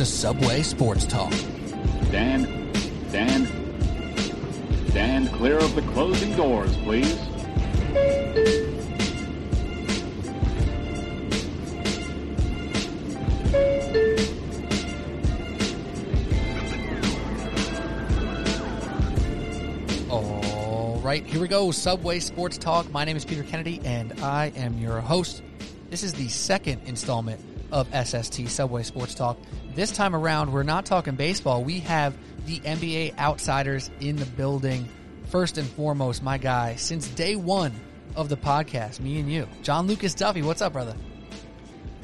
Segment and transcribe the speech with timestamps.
[0.00, 1.30] To Subway Sports Talk.
[2.10, 2.72] Dan,
[3.12, 3.44] Dan,
[4.94, 7.18] Dan, clear of the closing doors, please.
[20.08, 21.70] All right, here we go.
[21.72, 22.90] Subway Sports Talk.
[22.90, 25.42] My name is Peter Kennedy, and I am your host.
[25.90, 27.38] This is the second installment
[27.70, 29.36] of SST Subway Sports Talk.
[29.74, 31.62] This time around, we're not talking baseball.
[31.62, 34.88] We have the NBA outsiders in the building.
[35.26, 37.72] First and foremost, my guy, since day one
[38.16, 40.42] of the podcast, me and you, John Lucas Duffy.
[40.42, 40.96] What's up, brother?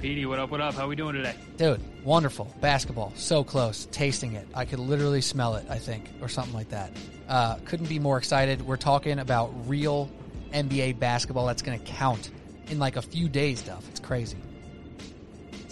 [0.00, 0.74] Petey, what up, what up?
[0.74, 1.34] How we doing today?
[1.56, 2.54] Dude, wonderful.
[2.60, 3.12] Basketball.
[3.16, 3.88] So close.
[3.90, 4.46] Tasting it.
[4.54, 6.92] I could literally smell it, I think, or something like that.
[7.28, 8.62] Uh, couldn't be more excited.
[8.62, 10.08] We're talking about real
[10.52, 12.30] NBA basketball that's going to count
[12.68, 13.88] in like a few days, Duff.
[13.88, 14.36] It's crazy.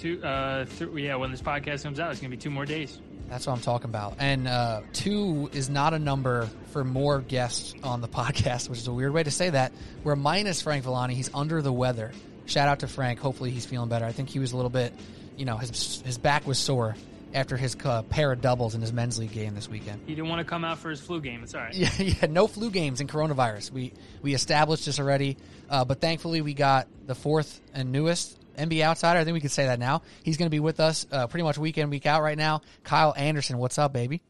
[0.05, 3.01] Two, uh, th- yeah, when this podcast comes out, it's gonna be two more days.
[3.31, 4.17] That's what I'm talking about.
[4.19, 8.87] And uh, two is not a number for more guests on the podcast, which is
[8.87, 9.73] a weird way to say that.
[10.03, 11.15] We're minus Frank Villani.
[11.15, 12.13] He's under the weather.
[12.45, 13.19] Shout out to Frank.
[13.19, 14.05] Hopefully he's feeling better.
[14.05, 14.93] I think he was a little bit,
[15.39, 16.97] you know, his his back was sore
[17.33, 20.03] after his uh, pair of doubles in his men's league game this weekend.
[20.07, 21.43] He didn't want to come out for his flu game.
[21.43, 21.75] It's all right.
[21.75, 23.71] Yeah, yeah, no flu games in coronavirus.
[23.71, 25.39] We we established this already,
[25.71, 29.19] uh, but thankfully we got the fourth and newest NBA outsider.
[29.19, 30.03] I think we can say that now.
[30.23, 32.63] He's going to be with us uh, pretty much week in week out right now.
[32.83, 34.23] Kyle Anderson, what's up, baby?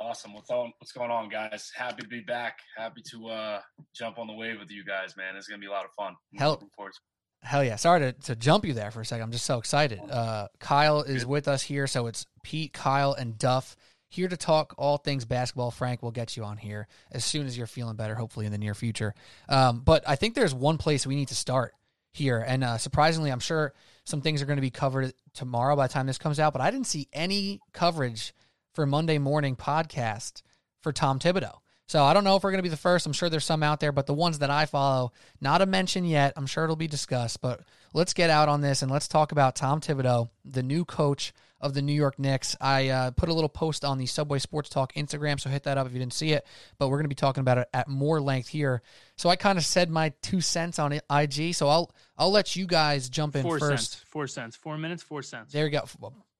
[0.00, 0.32] Awesome.
[0.32, 1.72] What's on, what's going on, guys?
[1.76, 2.58] Happy to be back.
[2.76, 3.60] Happy to uh,
[3.94, 5.34] jump on the wave with you guys, man.
[5.36, 6.14] It's gonna be a lot of fun.
[6.32, 7.46] I'm Hell- looking forward to it.
[7.46, 7.76] Hell yeah!
[7.76, 9.22] Sorry to, to jump you there for a second.
[9.22, 10.00] I'm just so excited.
[10.00, 13.76] Uh, Kyle is with us here, so it's Pete, Kyle, and Duff
[14.08, 15.70] here to talk all things basketball.
[15.70, 18.58] Frank will get you on here as soon as you're feeling better, hopefully in the
[18.58, 19.14] near future.
[19.48, 21.74] Um, but I think there's one place we need to start
[22.12, 23.72] here, and uh, surprisingly, I'm sure
[24.04, 26.52] some things are going to be covered tomorrow by the time this comes out.
[26.52, 28.34] But I didn't see any coverage
[28.74, 30.42] for Monday morning podcast
[30.80, 31.58] for Tom Thibodeau.
[31.86, 33.06] So I don't know if we're going to be the first.
[33.06, 36.04] I'm sure there's some out there, but the ones that I follow, not a mention
[36.04, 36.34] yet.
[36.36, 37.62] I'm sure it'll be discussed, but
[37.94, 41.74] let's get out on this and let's talk about Tom Thibodeau, the new coach of
[41.74, 42.56] the New York Knicks.
[42.60, 45.76] I uh, put a little post on the Subway Sports Talk Instagram, so hit that
[45.78, 46.46] up if you didn't see it.
[46.78, 48.82] But we're going to be talking about it at more length here.
[49.16, 51.54] So I kind of said my two cents on it, IG.
[51.54, 53.92] So I'll I'll let you guys jump in Four first.
[53.92, 54.04] cents.
[54.08, 54.56] Four cents.
[54.56, 55.02] Four minutes.
[55.02, 55.52] Four cents.
[55.52, 55.84] There you go.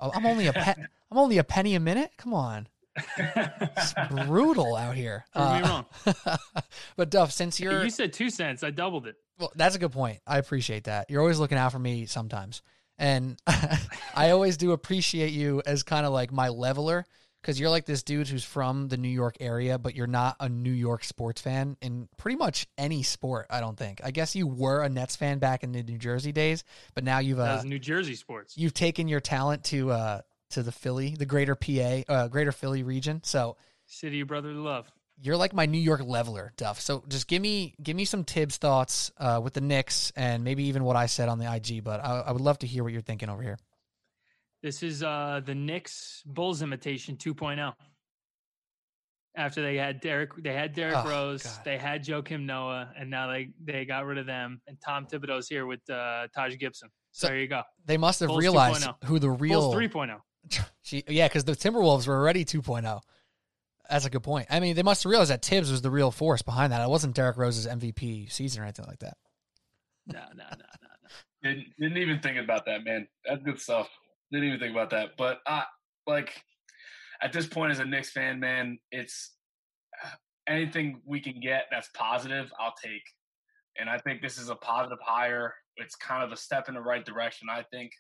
[0.01, 0.75] I'm only a pe-
[1.11, 2.13] I'm only a penny a minute.
[2.17, 2.69] Come on.
[3.17, 5.25] It's brutal out here.
[5.35, 6.39] Prove me Uh, wrong.
[6.97, 8.63] but Duff, since you're You said two cents.
[8.65, 9.17] I doubled it.
[9.39, 10.19] well, that's a good point.
[10.27, 11.09] I appreciate that.
[11.11, 12.63] You're always looking out for me sometimes,
[12.99, 13.41] and
[14.15, 17.05] I always do appreciate you as kind of like my leveler
[17.41, 20.49] because you're like this dude who's from the New York area, but you're not a
[20.49, 23.47] New York sports fan in pretty much any sport.
[23.51, 24.01] I don't think.
[24.03, 26.65] I guess you were a Nets fan back in the New Jersey days,
[26.95, 28.57] but now you've uh, New Jersey sports.
[28.57, 30.21] you've taken your talent to uh
[30.51, 33.21] to the Philly, the greater PA, uh, greater Philly region.
[33.23, 33.57] So
[33.87, 34.91] City of brotherly love.
[35.21, 36.81] You're like my New York leveler, Duff.
[36.81, 40.65] So just give me give me some Tibbs thoughts uh, with the Knicks and maybe
[40.65, 41.83] even what I said on the IG.
[41.83, 43.59] But I, I would love to hear what you're thinking over here.
[44.63, 47.73] This is uh, the Knicks Bulls imitation 2.0.
[49.37, 51.61] After they had Derrick, they had Derrick Oh, Rose, God.
[51.65, 54.61] they had Joakim Noah, and now they they got rid of them.
[54.67, 56.89] And Tom Thibodeau's here with uh, Taj Gibson.
[57.13, 57.63] So, So- there you go.
[57.87, 59.05] They must have Bulls realized 2.0.
[59.05, 59.79] who the real Bulls oh.
[59.79, 60.19] 3.0.
[60.85, 63.01] Gee, yeah, because the Timberwolves were already 2.0.
[63.89, 64.47] That's a good point.
[64.51, 66.83] I mean, they must have realized that Tibbs was the real force behind that.
[66.83, 69.17] It wasn't Derrick Rose's MVP season or anything like that.
[70.07, 71.09] No, no, no, no, no.
[71.43, 73.09] Didn't, didn't even think about that, man.
[73.27, 73.89] That's good stuff.
[74.31, 75.11] Didn't even think about that.
[75.17, 75.63] But uh,
[76.07, 76.35] like
[77.23, 79.33] at this point, as a Knicks fan, man, it's
[80.05, 80.11] uh,
[80.47, 83.03] anything we can get that's positive, I'll take.
[83.79, 85.55] And I think this is a positive hire.
[85.77, 87.93] It's kind of a step in the right direction, I think.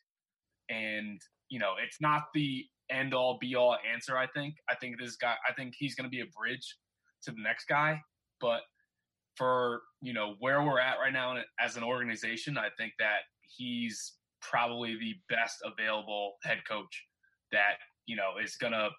[0.69, 4.17] And you know, it's not the end all be all answer.
[4.17, 4.57] I think.
[4.69, 5.35] I think this guy.
[5.49, 6.77] I think he's going to be a bridge
[7.25, 8.01] to the next guy.
[8.41, 8.61] But
[9.37, 13.21] for you know where we're at right now as an organization, I think that
[13.57, 17.05] he's probably the best available head coach
[17.53, 17.77] that
[18.07, 18.91] you know is going to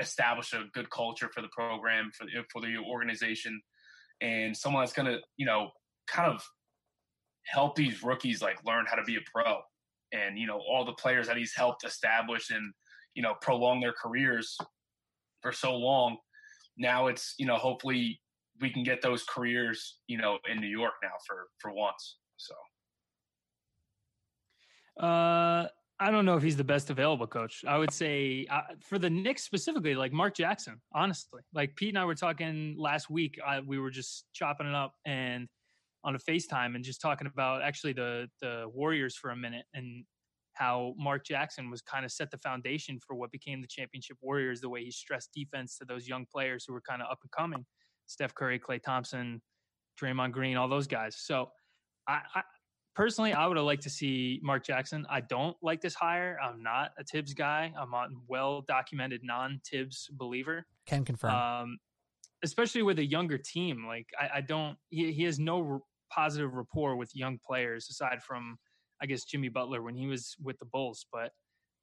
[0.00, 3.60] establish a good culture for the program for the, for the organization,
[4.20, 5.70] and someone that's going to you know
[6.06, 6.42] kind of
[7.44, 9.58] help these rookies like learn how to be a pro,
[10.12, 12.72] and you know all the players that he's helped establish and
[13.18, 14.56] you know prolong their careers
[15.42, 16.16] for so long.
[16.76, 18.20] Now it's you know hopefully
[18.60, 22.18] we can get those careers, you know, in New York now for for once.
[22.36, 22.54] So
[25.04, 25.66] Uh,
[26.00, 27.64] I don't know if he's the best available coach.
[27.66, 30.80] I would say uh, for the Knicks specifically, like Mark Jackson.
[30.94, 33.38] Honestly, like Pete and I were talking last week.
[33.44, 35.48] I, we were just chopping it up and
[36.04, 40.04] on a FaceTime and just talking about actually the the Warriors for a minute and
[40.58, 44.60] how Mark Jackson was kind of set the foundation for what became the championship Warriors,
[44.60, 47.30] the way he stressed defense to those young players who were kind of up and
[47.30, 47.64] coming
[48.06, 49.40] Steph Curry, Klay Thompson,
[50.00, 51.16] Draymond Green, all those guys.
[51.18, 51.50] So
[52.08, 52.42] I, I
[52.94, 55.06] personally, I would have liked to see Mark Jackson.
[55.08, 56.38] I don't like this hire.
[56.42, 57.72] I'm not a Tibbs guy.
[57.78, 60.66] I'm a well documented non Tibbs believer.
[60.86, 61.34] Can confirm.
[61.34, 61.78] Um,
[62.42, 63.84] especially with a younger team.
[63.86, 64.76] Like I, I don't.
[64.88, 68.58] He, he has no positive rapport with young players aside from
[69.00, 71.32] I guess Jimmy Butler when he was with the Bulls, but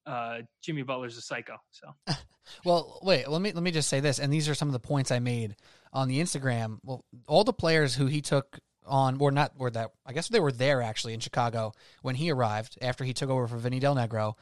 [0.05, 1.57] uh, Jimmy Butler's a psycho.
[1.71, 2.15] So,
[2.65, 3.27] well, wait.
[3.27, 5.19] Let me let me just say this, and these are some of the points I
[5.19, 5.55] made
[5.93, 6.79] on the Instagram.
[6.83, 10.39] Well, all the players who he took on, or not, or that I guess they
[10.39, 13.95] were there actually in Chicago when he arrived after he took over for Vinny Del
[13.95, 14.35] Negro.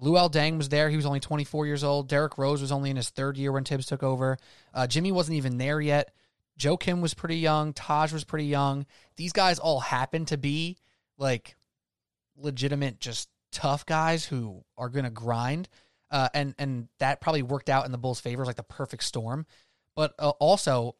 [0.00, 0.88] Luol Deng was there.
[0.88, 2.08] He was only 24 years old.
[2.08, 4.38] Derrick Rose was only in his third year when Tibbs took over.
[4.72, 6.14] Uh, Jimmy wasn't even there yet.
[6.58, 7.74] Joakim was pretty young.
[7.74, 8.86] Taj was pretty young.
[9.16, 10.78] These guys all happened to be
[11.18, 11.56] like
[12.42, 15.68] legitimate, just tough guys who are going to grind.
[16.10, 19.46] Uh, and and that probably worked out in the Bulls' favor, like the perfect storm.
[19.94, 20.96] But uh, also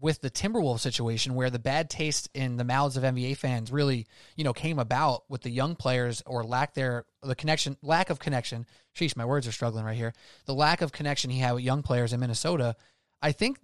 [0.00, 4.06] with the Timberwolves situation, where the bad taste in the mouths of NBA fans really,
[4.36, 8.18] you know, came about with the young players or lack their the connection, lack of
[8.18, 8.66] connection.
[8.96, 10.12] Sheesh, my words are struggling right here.
[10.46, 12.74] The lack of connection he had with young players in Minnesota.
[13.22, 13.60] I think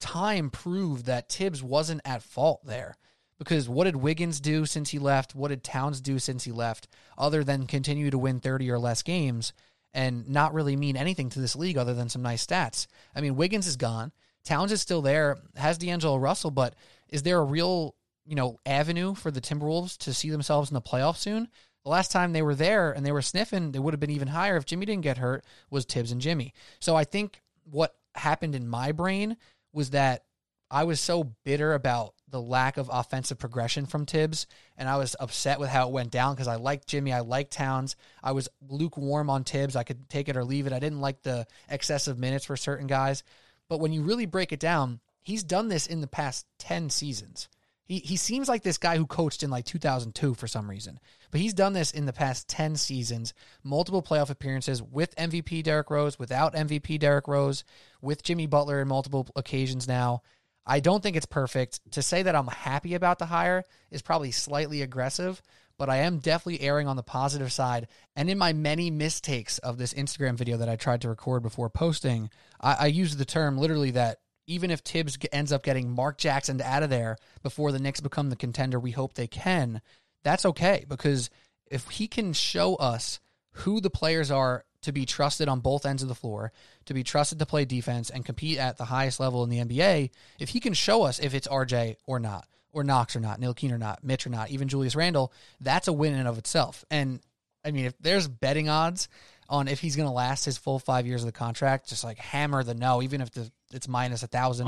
[0.00, 2.96] time proved that Tibbs wasn't at fault there
[3.44, 5.34] because what did Wiggins do since he left?
[5.34, 9.02] What did Towns do since he left, other than continue to win 30 or less
[9.02, 9.52] games
[9.92, 12.86] and not really mean anything to this league other than some nice stats?
[13.14, 14.12] I mean, Wiggins is gone.
[14.44, 16.74] Towns is still there, has D'Angelo Russell, but
[17.08, 17.94] is there a real,
[18.24, 21.48] you know, avenue for the Timberwolves to see themselves in the playoffs soon?
[21.84, 24.28] The last time they were there and they were sniffing, they would have been even
[24.28, 26.54] higher if Jimmy didn't get hurt, was Tibbs and Jimmy.
[26.80, 29.36] So I think what happened in my brain
[29.72, 30.24] was that
[30.72, 34.46] I was so bitter about the lack of offensive progression from Tibbs,
[34.78, 37.52] and I was upset with how it went down because I liked Jimmy, I liked
[37.52, 37.94] Towns.
[38.22, 39.76] I was lukewarm on Tibbs.
[39.76, 40.72] I could take it or leave it.
[40.72, 43.22] I didn't like the excessive minutes for certain guys.
[43.68, 47.50] But when you really break it down, he's done this in the past 10 seasons.
[47.84, 50.98] He, he seems like this guy who coached in like 2002 for some reason.
[51.30, 55.90] But he's done this in the past 10 seasons, multiple playoff appearances with MVP Derrick
[55.90, 57.62] Rose, without MVP Derrick Rose,
[58.00, 60.22] with Jimmy Butler in multiple occasions now.
[60.64, 61.80] I don't think it's perfect.
[61.92, 65.42] To say that I'm happy about the hire is probably slightly aggressive,
[65.78, 67.88] but I am definitely erring on the positive side.
[68.14, 71.70] And in my many mistakes of this Instagram video that I tried to record before
[71.70, 72.30] posting,
[72.60, 76.60] I, I used the term literally that even if Tibbs ends up getting Mark Jackson
[76.60, 79.80] out of there before the Knicks become the contender we hope they can,
[80.22, 81.30] that's okay because
[81.70, 83.20] if he can show us
[83.52, 86.52] who the players are to be trusted on both ends of the floor,
[86.86, 90.10] to be trusted to play defense and compete at the highest level in the NBA,
[90.38, 93.72] if he can show us if it's RJ or not, or Knox or not, Ntilikina
[93.72, 96.84] or not, Mitch or not, even Julius Randle, that's a win in and of itself.
[96.90, 97.20] And
[97.64, 99.08] I mean, if there's betting odds
[99.48, 102.18] on if he's going to last his full five years of the contract, just like
[102.18, 104.66] hammer the no, even if the, it's minus a thousand,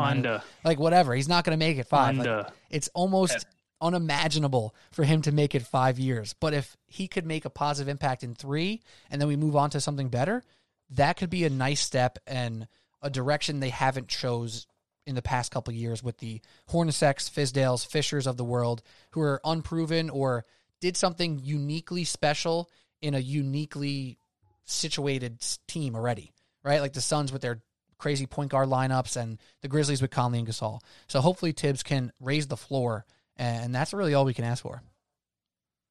[0.65, 2.17] like whatever, he's not going to make it five.
[2.17, 2.27] Like,
[2.71, 3.47] it's almost
[3.81, 6.35] unimaginable for him to make it five years.
[6.39, 9.71] But if he could make a positive impact in three and then we move on
[9.71, 10.43] to something better,
[10.91, 12.67] that could be a nice step and
[13.03, 14.67] a direction they haven't chose
[15.07, 19.41] in the past couple years with the Hornaceks, Fizdales, Fishers of the world who are
[19.45, 20.45] unproven or
[20.81, 22.71] did something uniquely special
[23.03, 24.19] in a uniquely
[24.65, 26.33] situated team already,
[26.63, 26.81] right?
[26.81, 27.61] Like the Suns with their
[27.99, 30.81] crazy point guard lineups and the Grizzlies with Conley and Gasol.
[31.07, 33.05] So hopefully Tibbs can raise the floor
[33.37, 34.83] and that's really all we can ask for.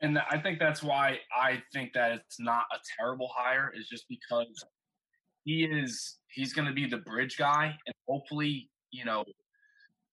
[0.02, 4.06] And I think that's why I think that it's not a terrible hire, is just
[4.10, 4.66] because
[5.46, 9.24] he is he's going to be the bridge guy, and hopefully, you know,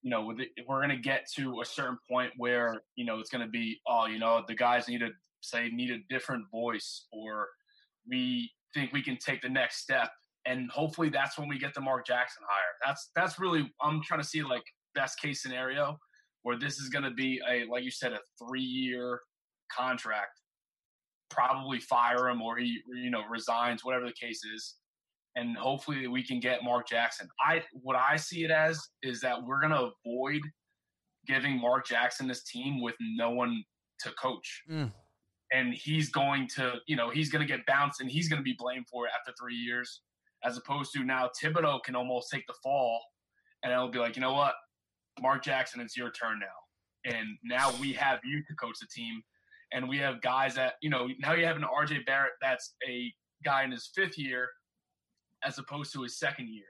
[0.02, 0.32] you know,
[0.66, 3.80] we're going to get to a certain point where you know it's going to be,
[3.88, 5.10] oh, you know, the guys need to
[5.40, 7.48] say need a different voice, or
[8.08, 10.10] we think we can take the next step,
[10.46, 12.76] and hopefully that's when we get the Mark Jackson hire.
[12.84, 14.62] That's that's really I'm trying to see like
[14.94, 15.98] best case scenario
[16.42, 19.20] where this is going to be a like you said a three year
[19.70, 20.40] contract.
[21.30, 24.76] Probably fire him or he you know resigns whatever the case is
[25.36, 27.28] and hopefully we can get mark jackson.
[27.40, 30.40] I what i see it as is that we're going to avoid
[31.26, 33.62] giving mark jackson this team with no one
[34.00, 34.62] to coach.
[34.70, 34.92] Mm.
[35.52, 38.44] and he's going to you know he's going to get bounced and he's going to
[38.44, 40.00] be blamed for it after three years
[40.44, 43.00] as opposed to now thibodeau can almost take the fall
[43.62, 44.54] and it'll be like you know what
[45.20, 47.12] Mark Jackson, it's your turn now.
[47.12, 49.22] And now we have you to coach the team.
[49.72, 53.12] And we have guys that, you know, now you have an RJ Barrett that's a
[53.44, 54.48] guy in his fifth year
[55.44, 56.64] as opposed to his second year.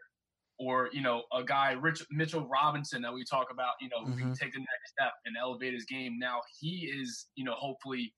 [0.59, 4.33] Or, you know, a guy, Rich Mitchell Robinson, that we talk about, you know, mm-hmm.
[4.33, 6.19] take the next step and elevate his game.
[6.19, 8.13] Now he is, you know, hopefully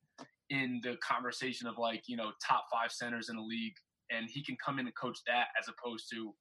[0.52, 3.74] in the conversation of like you know top five centers in the league,
[4.10, 6.32] and he can come in and coach that as opposed to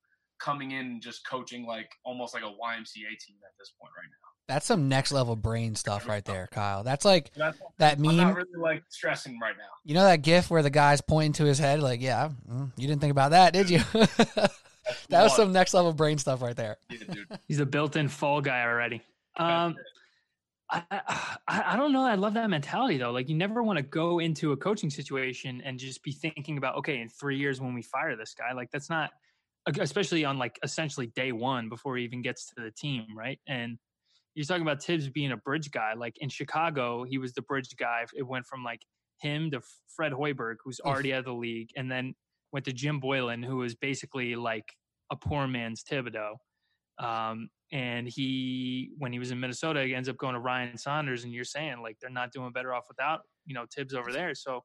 [0.41, 4.09] coming in and just coaching like almost like a YMCA team at this point right
[4.09, 4.27] now.
[4.47, 6.83] That's some next level brain stuff right there, Kyle.
[6.83, 8.17] That's like That's, that I'm meme.
[8.17, 9.69] not really like stressing right now.
[9.85, 12.87] You know that gif where the guy's pointing to his head, like, yeah, mm, you
[12.87, 13.79] didn't think about that, did you?
[13.93, 16.77] that was some next level brain stuff right there.
[16.89, 17.37] Yeah.
[17.47, 19.01] He's a built-in fall guy already.
[19.37, 19.77] Um,
[20.69, 22.03] I, I I don't know.
[22.03, 23.11] I love that mentality though.
[23.11, 26.77] Like you never want to go into a coaching situation and just be thinking about
[26.77, 29.11] okay, in three years when we fire this guy, like that's not,
[29.79, 33.39] especially on like essentially day one before he even gets to the team, right?
[33.47, 33.77] And
[34.33, 35.93] you're talking about Tibbs being a bridge guy.
[35.93, 38.05] Like in Chicago, he was the bridge guy.
[38.15, 38.81] It went from like
[39.19, 39.61] him to
[39.95, 42.15] Fred Hoiberg, who's already out of the league, and then
[42.51, 44.65] went to Jim Boylen, who was basically like
[45.11, 46.35] a poor man's Thibodeau.
[46.99, 51.23] Um, and he, when he was in Minnesota, he ends up going to Ryan Saunders,
[51.23, 54.33] and you're saying like they're not doing better off without you know Tibbs over there.
[54.35, 54.63] So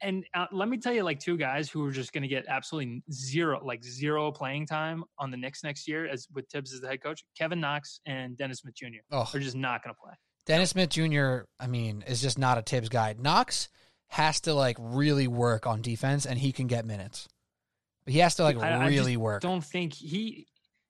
[0.00, 2.46] and uh, let me tell you, like two guys who are just going to get
[2.48, 6.80] absolutely zero, like zero playing time on the Knicks next year, as with Tibbs as
[6.80, 9.00] the head coach, Kevin Knox and Dennis Smith Jr.
[9.10, 10.14] Oh, are just not going to play.
[10.46, 13.14] Dennis Smith Jr., I mean, is just not a Tibbs guy.
[13.18, 13.68] Knox
[14.08, 17.28] has to like really work on defense and he can get minutes.
[18.04, 19.42] But he has to like I- I really work.
[19.42, 20.46] Don't think he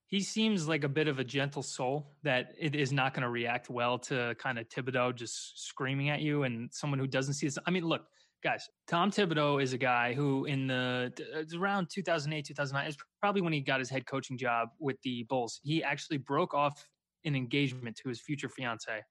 [0.07, 3.29] he seems like a bit of a gentle soul that it is not going to
[3.29, 7.47] react well to kind of Thibodeau just screaming at you and someone who doesn't see
[7.47, 7.59] this.
[7.67, 8.07] I mean, look,
[8.43, 13.41] guys, Tom Thibodeau is a guy who in the it's around 2008, 2009 is probably
[13.41, 15.61] when he got his head coaching job with the Bulls.
[15.63, 16.87] He actually broke off
[17.25, 19.03] an engagement to his future fiance,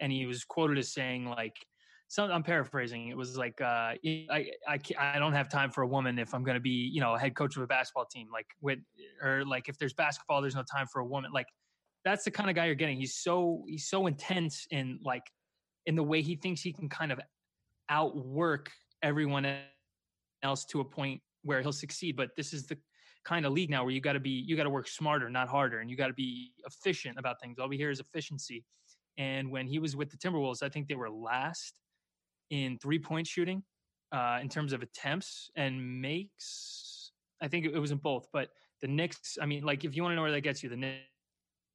[0.00, 1.56] and he was quoted as saying like.
[2.10, 3.08] Some, I'm paraphrasing.
[3.08, 6.42] It was like, uh, I, I, I don't have time for a woman if I'm
[6.42, 8.28] going to be, you know, a head coach of a basketball team.
[8.32, 8.78] Like, with,
[9.22, 11.32] or like if there's basketball, there's no time for a woman.
[11.34, 11.48] Like,
[12.06, 12.96] that's the kind of guy you're getting.
[12.96, 15.24] He's so, he's so intense in like,
[15.84, 17.20] in the way he thinks he can kind of
[17.88, 18.70] outwork
[19.02, 19.46] everyone
[20.42, 22.16] else to a point where he'll succeed.
[22.16, 22.78] But this is the
[23.24, 25.48] kind of league now where you got to be, you got to work smarter, not
[25.48, 27.58] harder, and you got to be efficient about things.
[27.58, 28.64] All we hear is efficiency.
[29.18, 31.74] And when he was with the Timberwolves, I think they were last
[32.50, 33.62] in three point shooting
[34.12, 37.12] uh, in terms of attempts and makes.
[37.40, 38.48] I think it was in both, but
[38.80, 39.38] the Knicks.
[39.40, 40.94] I mean, like if you want to know where that gets you, the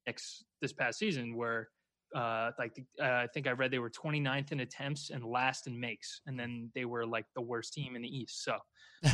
[0.06, 1.68] Knicks this past season were
[2.14, 5.78] uh, like uh, I think I read they were 29th in attempts and last in
[5.78, 8.44] makes, and then they were like the worst team in the East.
[8.44, 8.58] So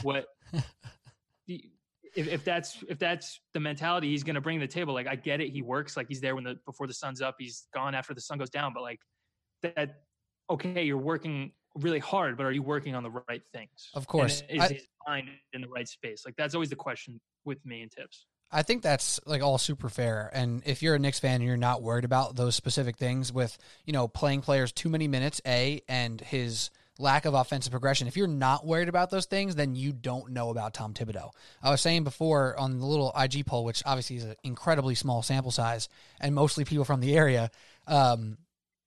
[0.02, 0.26] what?
[1.46, 1.64] the,
[2.14, 5.06] if, if that's if that's the mentality he's going to bring to the table, like
[5.06, 7.66] I get it, he works like he's there when the before the sun's up, he's
[7.72, 8.72] gone after the sun goes down.
[8.74, 9.00] But like
[9.62, 10.02] that,
[10.50, 13.90] okay, you're working really hard, but are you working on the right things?
[13.94, 14.42] Of And course.
[14.48, 16.22] is I- his mind in the right space?
[16.26, 18.26] Like that's always the question with me and Tibbs.
[18.52, 20.30] I think that's like all super fair.
[20.32, 23.56] And if you're a Knicks fan and you're not worried about those specific things with,
[23.84, 28.16] you know, playing players too many minutes, A, and his lack of offensive progression, if
[28.16, 31.30] you're not worried about those things, then you don't know about Tom Thibodeau.
[31.62, 35.22] I was saying before on the little IG poll, which obviously is an incredibly small
[35.22, 35.88] sample size
[36.20, 37.50] and mostly people from the area,
[37.86, 38.36] um,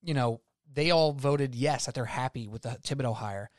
[0.01, 0.41] you know,
[0.74, 3.50] they all voted yes that they're happy with the Thibodeau hire.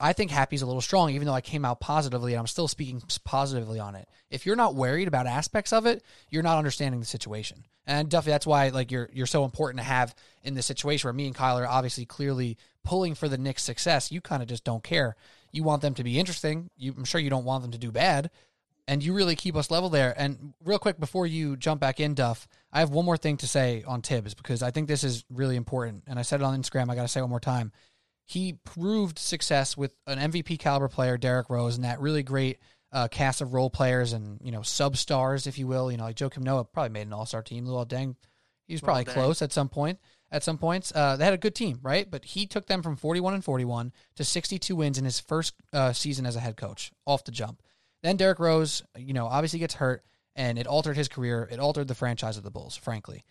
[0.00, 2.68] I think happy's a little strong, even though I came out positively and I'm still
[2.68, 4.08] speaking positively on it.
[4.30, 7.64] If you're not worried about aspects of it, you're not understanding the situation.
[7.86, 10.14] And Duffy, that's why like you're you're so important to have
[10.44, 14.12] in this situation where me and Kyle are obviously clearly pulling for the Knicks' success.
[14.12, 15.16] You kind of just don't care.
[15.52, 16.70] You want them to be interesting.
[16.76, 18.30] You, I'm sure you don't want them to do bad,
[18.86, 20.14] and you really keep us level there.
[20.18, 23.48] And real quick before you jump back in, Duff, I have one more thing to
[23.48, 26.04] say on Tibbs because I think this is really important.
[26.06, 26.90] And I said it on Instagram.
[26.90, 27.72] I got to say it one more time
[28.28, 32.58] he proved success with an MVP caliber player, Derrick Rose, and that really great
[32.92, 35.90] uh, cast of role players and you know sub stars, if you will.
[35.90, 37.64] You know, like Joakim Noah probably made an All Star team.
[37.64, 38.16] Luol Deng,
[38.66, 39.14] he was probably Deng.
[39.14, 39.98] close at some point.
[40.30, 42.08] At some points, uh, they had a good team, right?
[42.10, 45.94] But he took them from 41 and 41 to 62 wins in his first uh,
[45.94, 47.62] season as a head coach, off the jump.
[48.02, 50.04] Then Derrick Rose, you know, obviously gets hurt,
[50.36, 51.48] and it altered his career.
[51.50, 53.24] It altered the franchise of the Bulls, frankly.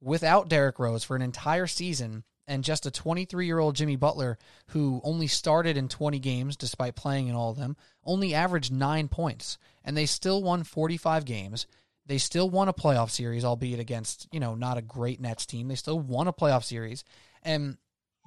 [0.00, 4.38] Without Derrick Rose for an entire season, and just a 23 year old Jimmy Butler
[4.68, 9.06] who only started in 20 games despite playing in all of them, only averaged nine
[9.06, 9.58] points.
[9.84, 11.66] And they still won 45 games.
[12.06, 15.68] They still won a playoff series, albeit against, you know, not a great Nets team.
[15.68, 17.04] They still won a playoff series.
[17.42, 17.76] And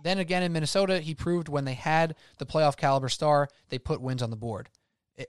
[0.03, 4.01] then again in Minnesota, he proved when they had the playoff caliber star, they put
[4.01, 4.69] wins on the board.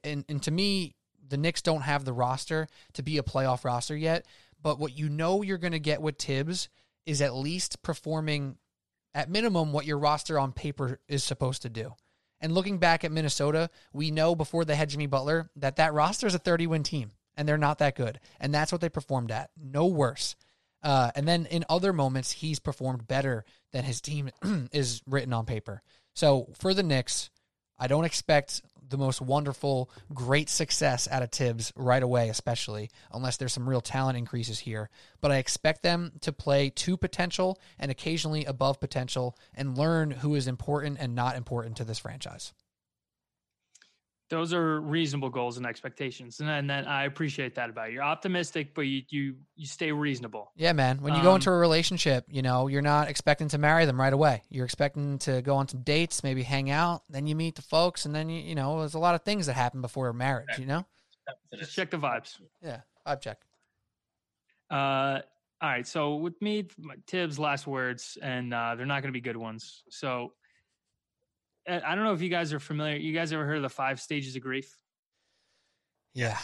[0.05, 0.97] And, and to me,
[1.27, 4.27] the Knicks don't have the roster to be a playoff roster yet.
[4.63, 6.69] But what you know you're going to get with Tibbs
[7.05, 8.57] is at least performing
[9.15, 11.95] at minimum what your roster on paper is supposed to do.
[12.41, 16.27] And looking back at Minnesota, we know before they had Jimmy Butler that that roster
[16.27, 18.21] is a 30 win team and they're not that good.
[18.41, 19.51] And that's what they performed at.
[19.57, 20.37] No worse.
[20.83, 24.31] Uh, and then in other moments, he's performed better than his team
[24.73, 25.83] is written on paper.
[26.15, 27.31] So for the Knicks,
[27.79, 33.37] I don't expect the most wonderful, great success out of Tibbs right away, especially unless
[33.37, 34.91] there's some real talent increases here.
[35.21, 40.35] But I expect them to play to potential and occasionally above potential and learn who
[40.35, 42.53] is important and not important to this franchise
[44.33, 47.97] those are reasonable goals and expectations and then, i appreciate that about you.
[47.97, 50.51] You're optimistic but you you, you stay reasonable.
[50.57, 51.03] Yeah man.
[51.03, 54.01] When you um, go into a relationship you know you're not expecting to marry them
[54.01, 54.43] right away.
[54.49, 58.07] You're expecting to go on some dates maybe hang out then you meet the folks
[58.07, 60.67] and then you you know there's a lot of things that happen before marriage you
[60.67, 60.87] know?
[61.55, 62.41] Just check the vibes.
[62.63, 63.39] Yeah vibe check.
[64.71, 65.21] Uh
[65.61, 66.67] all right so with me
[67.07, 69.83] tibbs last words and uh they're not going to be good ones.
[69.91, 70.33] So
[71.69, 72.97] I don't know if you guys are familiar.
[72.97, 74.77] You guys ever heard of the five stages of grief?
[76.15, 76.39] Yeah.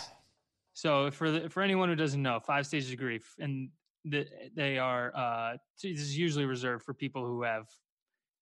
[0.75, 3.71] So for the, for anyone who doesn't know, five stages of grief, and
[4.05, 7.67] the, they are uh, this is usually reserved for people who have,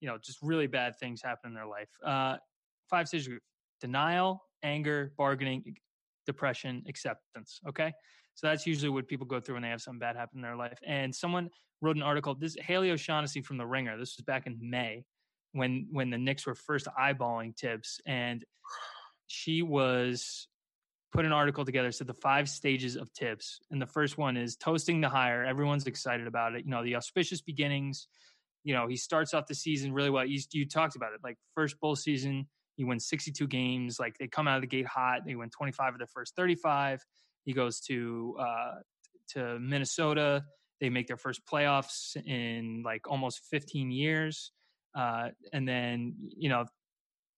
[0.00, 1.88] you know, just really bad things happen in their life.
[2.04, 2.36] Uh,
[2.90, 3.42] five stages of grief:
[3.80, 5.76] denial, anger, bargaining,
[6.26, 7.60] depression, acceptance.
[7.66, 7.92] Okay,
[8.34, 10.56] so that's usually what people go through when they have something bad happen in their
[10.56, 10.78] life.
[10.86, 11.48] And someone
[11.80, 12.34] wrote an article.
[12.34, 13.98] This Haley O'Shaughnessy from The Ringer.
[13.98, 15.06] This was back in May
[15.56, 18.44] when when the Knicks were first eyeballing Tibbs, and
[19.26, 20.48] she was
[21.12, 21.90] put an article together.
[21.92, 25.44] said the five stages of Tibbs, and the first one is toasting the hire.
[25.44, 26.64] Everyone's excited about it.
[26.64, 28.06] You know, the auspicious beginnings.
[28.64, 30.24] You know, he starts off the season really well.
[30.24, 33.98] You, you talked about it, like first bowl season, he wins 62 games.
[33.98, 35.20] Like they come out of the gate hot.
[35.24, 37.00] They win 25 of their first 35.
[37.44, 38.74] He goes to uh,
[39.30, 40.44] to Minnesota.
[40.80, 44.52] They make their first playoffs in like almost 15 years.
[44.96, 46.64] Uh, and then, you know,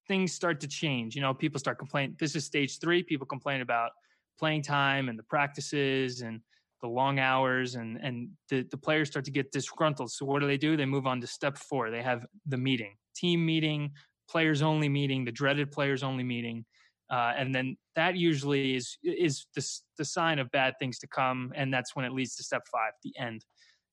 [0.06, 1.14] things start to change.
[1.16, 2.16] You know, people start complaining.
[2.18, 3.02] This is stage three.
[3.02, 3.90] People complain about
[4.38, 6.40] playing time and the practices and
[6.80, 10.12] the long hours and and the, the players start to get disgruntled.
[10.12, 10.76] So what do they do?
[10.76, 11.90] They move on to step four.
[11.90, 13.90] They have the meeting, team meeting,
[14.30, 16.64] players only meeting, the dreaded players only meeting.
[17.10, 21.52] Uh, and then that usually is is the, the sign of bad things to come,
[21.56, 23.44] and that's when it leads to step five, the end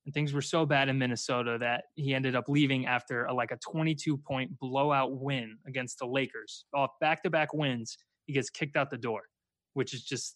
[0.06, 3.52] and things were so bad in Minnesota that he ended up leaving after a, like
[3.52, 6.66] a 22 point blowout win against the Lakers.
[6.74, 9.24] Off back to back wins, he gets kicked out the door,
[9.74, 10.36] which is just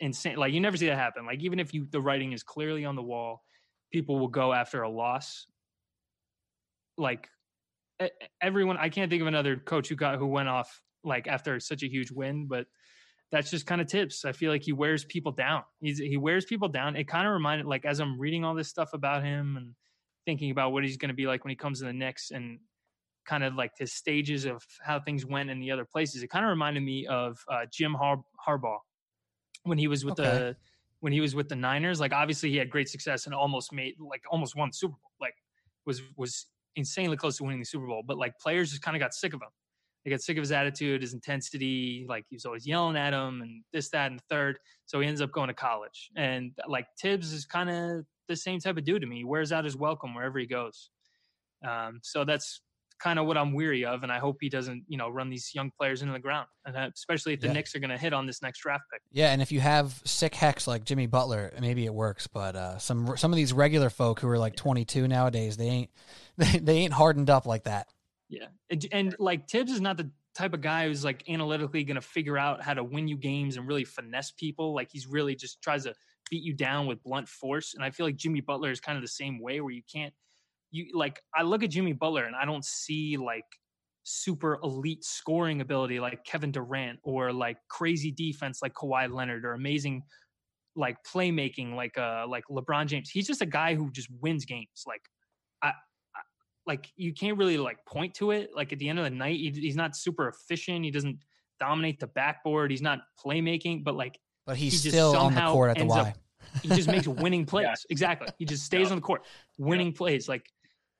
[0.00, 0.36] insane.
[0.36, 1.24] Like you never see that happen.
[1.24, 3.42] Like even if you the writing is clearly on the wall,
[3.92, 5.46] people will go after a loss.
[6.98, 7.28] Like
[8.42, 11.82] everyone, I can't think of another coach who got who went off like after such
[11.82, 12.66] a huge win, but
[13.30, 14.24] that's just kind of Tibbs.
[14.24, 15.62] I feel like he wears people down.
[15.80, 16.96] He's, he wears people down.
[16.96, 19.74] It kind of reminded, like, as I'm reading all this stuff about him and
[20.24, 22.58] thinking about what he's going to be like when he comes to the Knicks and
[23.26, 26.44] kind of like his stages of how things went in the other places, it kind
[26.44, 28.78] of reminded me of uh, Jim Har- Harbaugh
[29.64, 30.30] when he was with okay.
[30.30, 30.56] the
[31.00, 32.00] when he was with the Niners.
[32.00, 35.10] Like, obviously, he had great success and almost made like almost won the Super Bowl.
[35.20, 35.34] Like,
[35.84, 38.02] was was insanely close to winning the Super Bowl.
[38.06, 39.50] But like, players just kind of got sick of him
[40.08, 42.06] they got sick of his attitude, his intensity.
[42.08, 44.58] Like he was always yelling at him and this, that, and the third.
[44.86, 46.10] So he ends up going to college.
[46.16, 49.18] And like Tibbs is kind of the same type of dude to me.
[49.18, 50.90] He wears out his welcome wherever he goes.
[51.66, 52.60] Um, so that's
[52.98, 55.54] kind of what I'm weary of, and I hope he doesn't, you know, run these
[55.54, 57.52] young players into the ground, and especially if the yeah.
[57.52, 59.00] Knicks are going to hit on this next draft pick.
[59.12, 62.26] Yeah, and if you have sick hecks like Jimmy Butler, maybe it works.
[62.26, 65.90] But uh, some some of these regular folk who are like 22 nowadays, they ain't
[66.36, 67.88] they, they ain't hardened up like that.
[68.28, 71.94] Yeah, and, and like Tibbs is not the type of guy who's like analytically going
[71.96, 74.74] to figure out how to win you games and really finesse people.
[74.74, 75.94] Like he's really just tries to
[76.30, 77.74] beat you down with blunt force.
[77.74, 80.12] And I feel like Jimmy Butler is kind of the same way, where you can't
[80.70, 83.44] you like I look at Jimmy Butler and I don't see like
[84.04, 89.52] super elite scoring ability like Kevin Durant or like crazy defense like Kawhi Leonard or
[89.52, 90.02] amazing
[90.76, 93.10] like playmaking like uh like LeBron James.
[93.10, 94.84] He's just a guy who just wins games.
[94.86, 95.02] Like
[96.68, 98.50] like you can't really like point to it.
[98.54, 100.84] Like at the end of the night, he, he's not super efficient.
[100.84, 101.18] He doesn't
[101.58, 102.70] dominate the backboard.
[102.70, 106.00] He's not playmaking, but like, but he's he still on the court at the Y.
[106.00, 106.16] Up,
[106.62, 107.64] he just makes winning plays.
[107.64, 107.74] Yeah.
[107.88, 108.28] Exactly.
[108.38, 108.90] He just stays yeah.
[108.90, 109.24] on the court,
[109.56, 109.96] winning yeah.
[109.96, 110.28] plays.
[110.28, 110.44] Like,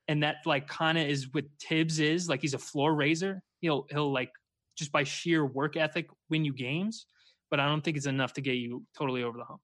[0.09, 2.31] and that like kind of is what Tibbs is.
[2.31, 3.43] Like he's a floor raiser.
[3.61, 4.31] He'll he'll like
[4.75, 7.05] just by sheer work ethic win you games,
[7.51, 9.61] but I don't think it's enough to get you totally over the hump.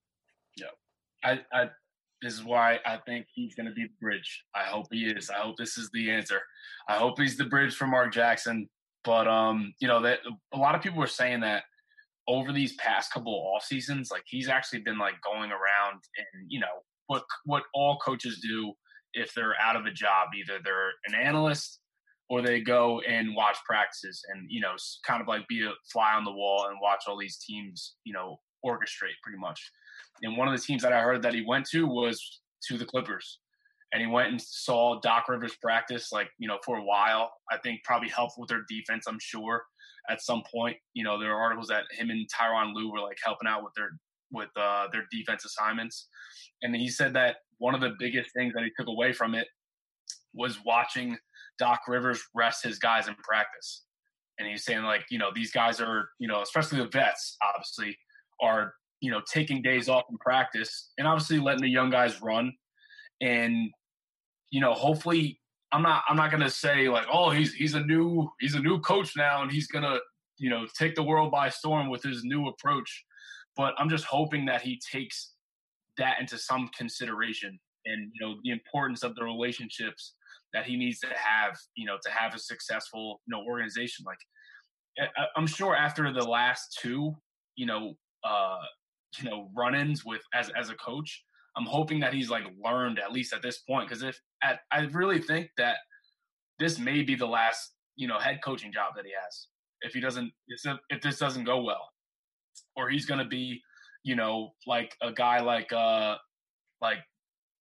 [0.58, 0.66] Yeah,
[1.24, 1.70] I I
[2.24, 4.44] this is why I think he's going to be the bridge.
[4.54, 5.28] I hope he is.
[5.30, 6.40] I hope this is the answer.
[6.88, 8.68] I hope he's the bridge for Mark Jackson.
[9.04, 10.20] But um, you know that
[10.54, 11.64] a lot of people were saying that
[12.26, 16.46] over these past couple of off seasons, like he's actually been like going around and
[16.48, 18.72] you know what what all coaches do
[19.12, 21.80] if they're out of a job, either they're an analyst
[22.30, 24.74] or they go and watch practices and you know
[25.06, 28.12] kind of like be a fly on the wall and watch all these teams you
[28.12, 29.70] know orchestrate pretty much
[30.22, 32.84] and one of the teams that I heard that he went to was to the
[32.84, 33.40] Clippers,
[33.92, 37.32] and he went and saw Doc Rivers practice like you know for a while.
[37.50, 39.06] I think probably helped with their defense.
[39.06, 39.64] I'm sure
[40.08, 40.76] at some point.
[40.94, 43.72] You know, there are articles that him and Tyronn Lue were like helping out with
[43.74, 43.90] their
[44.32, 46.08] with uh, their defense assignments,
[46.62, 49.46] and he said that one of the biggest things that he took away from it
[50.34, 51.16] was watching
[51.58, 53.84] Doc Rivers rest his guys in practice.
[54.38, 57.96] And he's saying like, you know, these guys are, you know, especially the vets, obviously,
[58.42, 62.52] are you know taking days off in practice and obviously letting the young guys run.
[63.20, 63.70] And
[64.50, 65.40] you know hopefully
[65.72, 68.78] i'm not i'm not to say like oh he's he's a new he's a new
[68.80, 70.00] coach now and he's to
[70.38, 73.04] you know take the world by storm with his new approach.
[73.56, 75.32] But i'm just hoping that he takes
[75.98, 80.14] that into some consideration and you know the importance of the relationships
[80.52, 84.04] that he needs to have you know to have a successful you know organization.
[84.06, 84.18] Like
[85.36, 87.12] i'm sure after the last two
[87.56, 88.62] you know uh
[89.18, 91.24] you know run-ins with as as a coach.
[91.56, 94.80] I'm hoping that he's like learned at least at this point because if at, I
[94.92, 95.76] really think that
[96.58, 99.46] this may be the last you know head coaching job that he has
[99.82, 100.32] if he doesn't
[100.90, 101.88] if this doesn't go well
[102.76, 103.60] or he's going to be
[104.02, 106.16] you know like a guy like uh
[106.80, 106.98] like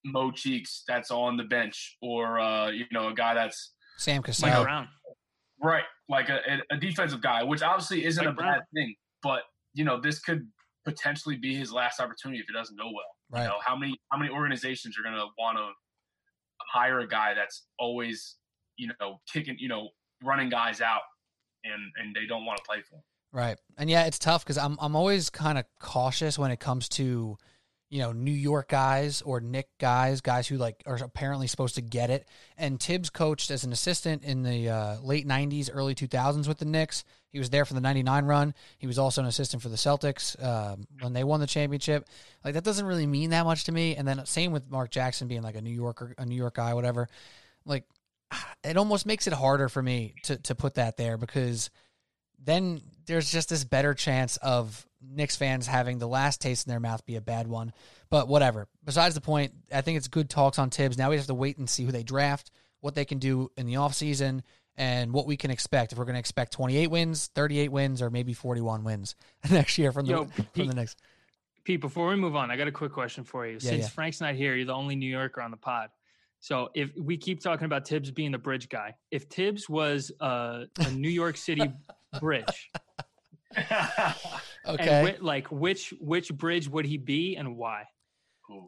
[0.05, 4.49] Mo Cheeks that's on the bench or uh you know a guy that's Sam Cassell.
[4.49, 4.87] Like
[5.61, 6.39] right like a,
[6.71, 10.45] a defensive guy which obviously isn't a bad thing but you know this could
[10.85, 13.03] potentially be his last opportunity if it doesn't go well.
[13.29, 13.43] Right.
[13.43, 15.69] You know, how many how many organizations are going to want to
[16.73, 18.35] hire a guy that's always,
[18.77, 19.89] you know, kicking, you know,
[20.23, 21.01] running guys out
[21.63, 23.03] and and they don't want to play for him.
[23.31, 23.57] Right.
[23.77, 27.37] And yeah, it's tough cuz I'm I'm always kind of cautious when it comes to
[27.93, 31.81] you know, New York guys or Knick guys, guys who like are apparently supposed to
[31.81, 32.27] get it.
[32.57, 36.65] And Tibbs coached as an assistant in the uh, late 90s, early 2000s with the
[36.65, 37.03] Knicks.
[37.29, 38.55] He was there for the 99 run.
[38.79, 42.07] He was also an assistant for the Celtics um, when they won the championship.
[42.43, 43.95] Like that doesn't really mean that much to me.
[43.95, 46.73] And then same with Mark Jackson being like a New Yorker, a New York guy,
[46.73, 47.09] whatever.
[47.63, 47.83] Like
[48.63, 51.69] it almost makes it harder for me to to put that there because
[52.43, 56.79] then there's just this better chance of Knicks fans having the last taste in their
[56.79, 57.73] mouth be a bad one.
[58.09, 58.67] But whatever.
[58.83, 60.97] Besides the point, I think it's good talks on Tibbs.
[60.97, 63.65] Now we have to wait and see who they draft, what they can do in
[63.65, 64.41] the offseason,
[64.75, 65.91] and what we can expect.
[65.91, 69.15] If we're going to expect 28 wins, 38 wins, or maybe 41 wins
[69.51, 70.95] next year from the, Yo, from Pete, the Knicks.
[71.63, 73.53] Pete, before we move on, I got a quick question for you.
[73.53, 73.89] Yeah, Since yeah.
[73.89, 75.89] Frank's not here, you're the only New Yorker on the pod.
[76.39, 80.65] So if we keep talking about Tibbs being the bridge guy, if Tibbs was uh,
[80.77, 81.71] a New York City
[82.19, 82.69] bridge,
[84.67, 85.15] okay.
[85.15, 87.85] And like which which bridge would he be and why?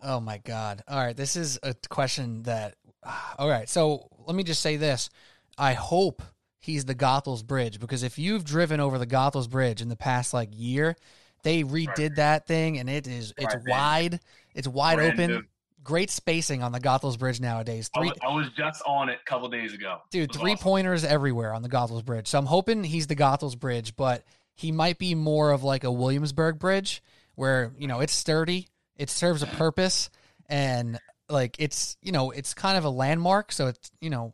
[0.02, 0.84] Oh my god.
[0.88, 2.76] All right, this is a question that
[3.38, 3.70] All right.
[3.70, 5.10] So, let me just say this.
[5.58, 6.22] I hope
[6.60, 10.34] he's the Goethals Bridge because if you've driven over the Goethals Bridge in the past
[10.34, 10.96] like year,
[11.44, 12.16] they redid right.
[12.16, 14.20] that thing and it is it's right, wide.
[14.54, 15.32] It's wide Brand open.
[15.32, 15.44] New.
[15.84, 17.92] Great spacing on the Goethals Bridge nowadays.
[17.96, 20.00] Three, I, was, I was just on it a couple days ago.
[20.10, 20.64] Dude, three awesome.
[20.64, 22.28] pointers everywhere on the Goethals Bridge.
[22.28, 24.24] So I'm hoping he's the Goethals Bridge, but
[24.56, 27.04] he might be more of like a Williamsburg bridge
[27.36, 30.10] where, you know, it's sturdy, it serves a purpose,
[30.48, 33.52] and like it's, you know, it's kind of a landmark.
[33.52, 34.34] So it's, you know,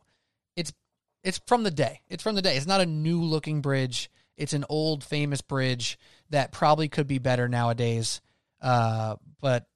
[0.56, 0.72] it's
[1.24, 2.00] it's from the day.
[2.08, 2.56] It's from the day.
[2.56, 4.10] It's not a new looking bridge.
[4.36, 5.98] It's an old famous bridge
[6.30, 8.20] that probably could be better nowadays.
[8.60, 9.66] Uh, but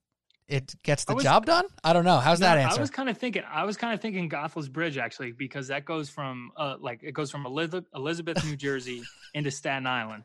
[0.49, 1.67] it gets the was, job done?
[1.83, 2.19] I don't know.
[2.19, 2.79] How's no, that answer?
[2.79, 3.43] I was kind of thinking.
[3.51, 7.13] I was kind of thinking Goethals Bridge actually because that goes from uh, like it
[7.13, 9.03] goes from Elizabeth, Elizabeth New Jersey,
[9.35, 10.25] into Staten Island.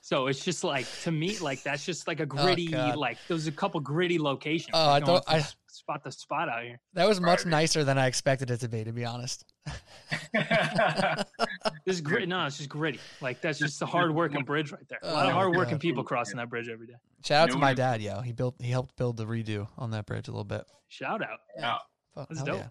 [0.00, 3.18] So it's just like to me, like that's just like a oh, gritty, oh, like
[3.28, 4.70] there's a couple gritty locations.
[4.72, 5.24] Oh, I don't.
[5.26, 6.78] I spot the spot out here.
[6.94, 9.44] That was much nicer than I expected it to be, to be honest.
[10.32, 12.26] this is gritty.
[12.26, 13.00] No, it's just gritty.
[13.20, 14.98] Like that's just a hard working bridge right there.
[15.02, 16.94] A lot of oh, hard working people crossing that bridge every day.
[17.24, 18.20] Shout out to my dad, yo.
[18.20, 20.64] He built, he helped build the redo on that bridge a little bit.
[20.88, 21.40] Shout out.
[21.56, 21.78] Yeah.
[22.14, 22.58] That's dope.
[22.58, 22.68] Yeah.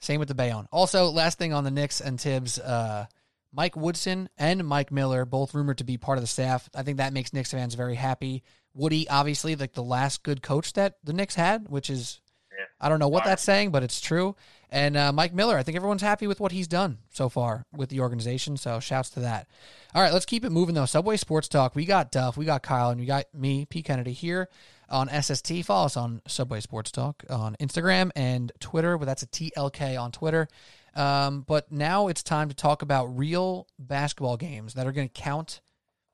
[0.00, 0.66] Same with the Bayonne.
[0.72, 2.58] Also, last thing on the Knicks and Tibbs.
[2.58, 3.06] Uh,
[3.52, 6.68] Mike Woodson and Mike Miller, both rumored to be part of the staff.
[6.74, 8.42] I think that makes Knicks fans very happy.
[8.74, 12.20] Woody, obviously, like the last good coach that the Knicks had, which is,
[12.50, 12.64] yeah.
[12.80, 14.34] I don't know what that's saying, but it's true.
[14.72, 17.90] And uh, Mike Miller, I think everyone's happy with what he's done so far with
[17.90, 18.56] the organization.
[18.56, 19.46] So shouts to that.
[19.94, 20.86] All right, let's keep it moving though.
[20.86, 21.76] Subway Sports Talk.
[21.76, 23.82] We got Duff, we got Kyle, and we got me, P.
[23.82, 24.48] Kennedy here
[24.88, 25.62] on SST.
[25.66, 28.96] Follow us on Subway Sports Talk on Instagram and Twitter.
[28.96, 30.48] But that's a TLK on Twitter.
[30.94, 35.12] Um, but now it's time to talk about real basketball games that are going to
[35.12, 35.60] count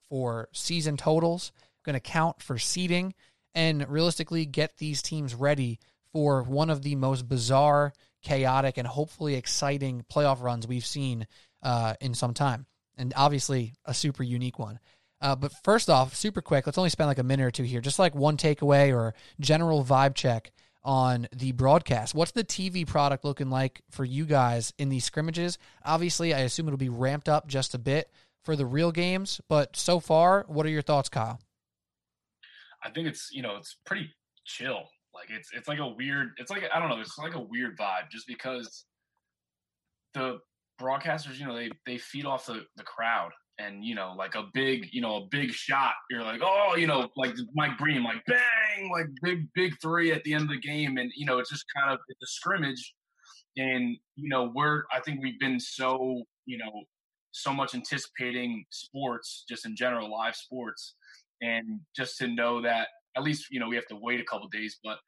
[0.08, 1.52] for season totals,
[1.84, 3.14] going to count for seeding,
[3.54, 5.78] and realistically get these teams ready
[6.12, 7.92] for one of the most bizarre,
[8.22, 11.26] chaotic, and hopefully exciting playoff runs we've seen
[11.62, 12.66] uh, in some time.
[12.96, 14.80] And obviously, a super unique one.
[15.20, 17.80] Uh, but first off, super quick, let's only spend like a minute or two here.
[17.80, 20.52] Just like one takeaway or general vibe check
[20.84, 22.14] on the broadcast.
[22.14, 25.58] What's the TV product looking like for you guys in these scrimmages?
[25.84, 28.10] Obviously, I assume it'll be ramped up just a bit
[28.44, 31.40] for the real games, but so far, what are your thoughts, Kyle?
[32.82, 34.88] I think it's you know it's pretty chill.
[35.18, 36.30] Like it's it's like a weird.
[36.38, 37.00] It's like I don't know.
[37.00, 38.84] It's like a weird vibe just because
[40.14, 40.38] the
[40.80, 44.44] broadcasters, you know, they they feed off the the crowd, and you know, like a
[44.54, 45.94] big you know a big shot.
[46.10, 50.22] You're like, oh, you know, like Mike Breen, like bang, like big big three at
[50.24, 52.94] the end of the game, and you know, it's just kind of it's a scrimmage,
[53.56, 56.84] and you know, we're I think we've been so you know
[57.32, 60.94] so much anticipating sports just in general live sports
[61.42, 64.48] and just to know that at least you know we have to wait a couple
[64.48, 64.98] days but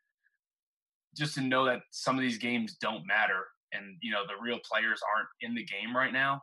[1.17, 4.59] just to know that some of these games don't matter and you know the real
[4.71, 6.41] players aren't in the game right now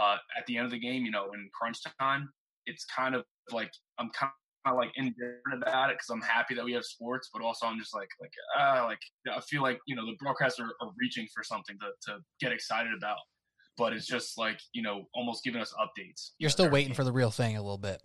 [0.00, 2.28] uh, at the end of the game you know in crunch time
[2.66, 4.30] it's kind of like i'm kind
[4.66, 7.78] of like indifferent about it because i'm happy that we have sports but also i'm
[7.78, 8.98] just like like uh, like
[9.34, 12.52] i feel like you know the broadcasters are, are reaching for something to, to get
[12.52, 13.18] excited about
[13.78, 17.12] but it's just like you know almost giving us updates you're still waiting for the
[17.12, 18.02] real thing a little bit.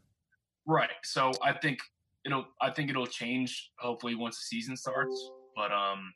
[0.68, 1.80] Right so i think
[2.26, 6.14] it'll i think it'll change hopefully once the season starts but um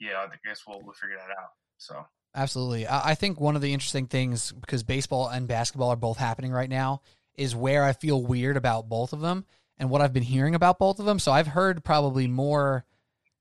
[0.00, 3.62] yeah i guess we'll, we'll figure that out so absolutely I, I think one of
[3.62, 7.02] the interesting things because baseball and basketball are both happening right now
[7.34, 9.44] is where i feel weird about both of them
[9.78, 12.84] and what i've been hearing about both of them so i've heard probably more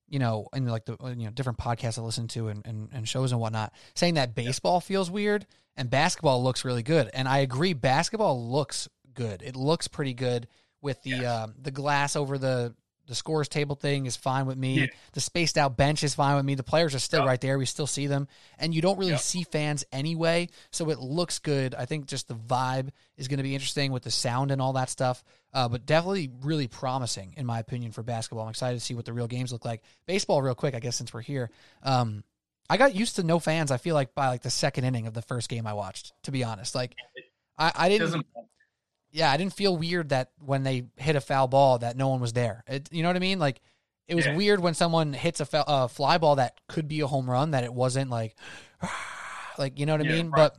[0.07, 3.07] you know, in like the you know different podcasts I listen to and, and, and
[3.07, 7.09] shows and whatnot, saying that baseball feels weird and basketball looks really good.
[7.13, 9.41] And I agree, basketball looks good.
[9.41, 10.47] It looks pretty good
[10.81, 11.25] with the yes.
[11.25, 12.75] uh, the glass over the
[13.07, 14.81] the scores table thing is fine with me.
[14.81, 14.85] Yeah.
[15.13, 16.55] The spaced out bench is fine with me.
[16.55, 17.57] The players are still right there.
[17.57, 18.27] We still see them.
[18.57, 20.49] And you don't really see fans anyway.
[20.71, 21.75] So it looks good.
[21.75, 24.73] I think just the vibe is going to be interesting with the sound and all
[24.73, 25.23] that stuff.
[25.53, 28.45] Uh, but definitely really promising, in my opinion, for basketball.
[28.45, 29.83] I'm excited to see what the real games look like.
[30.05, 31.49] Baseball, real quick, I guess, since we're here.
[31.83, 32.23] Um,
[32.69, 35.13] I got used to no fans, I feel like, by like the second inning of
[35.13, 36.73] the first game I watched, to be honest.
[36.75, 36.95] Like,
[37.57, 38.25] I, I didn't
[39.15, 42.19] yeah, I didn't feel weird that when they hit a foul ball that no one
[42.19, 42.63] was there.
[42.67, 43.39] It, you know what I mean?
[43.39, 43.61] Like
[44.07, 44.35] it was yeah.
[44.35, 47.63] weird when someone hits a, a fly ball that could be a home run that
[47.63, 48.35] it wasn't like
[49.57, 50.29] like you know what I mean?
[50.29, 50.35] Right.
[50.35, 50.57] But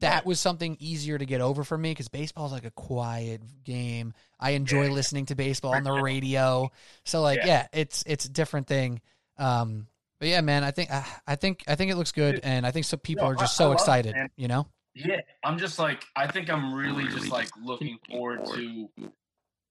[0.00, 3.40] that was something easier to get over for me because baseball is like a quiet
[3.62, 4.14] game.
[4.40, 4.90] I enjoy yeah.
[4.90, 6.72] listening to baseball on the radio.
[7.04, 7.46] So like, yeah.
[7.46, 9.00] yeah, it's it's a different thing.
[9.38, 9.86] Um,
[10.18, 12.72] but yeah, man, I think uh, I think I think it looks good, and I
[12.72, 14.16] think some people no, are just I, so I excited.
[14.16, 14.66] It, you know?
[14.94, 18.88] Yeah, I'm just like I think I'm really just like looking forward to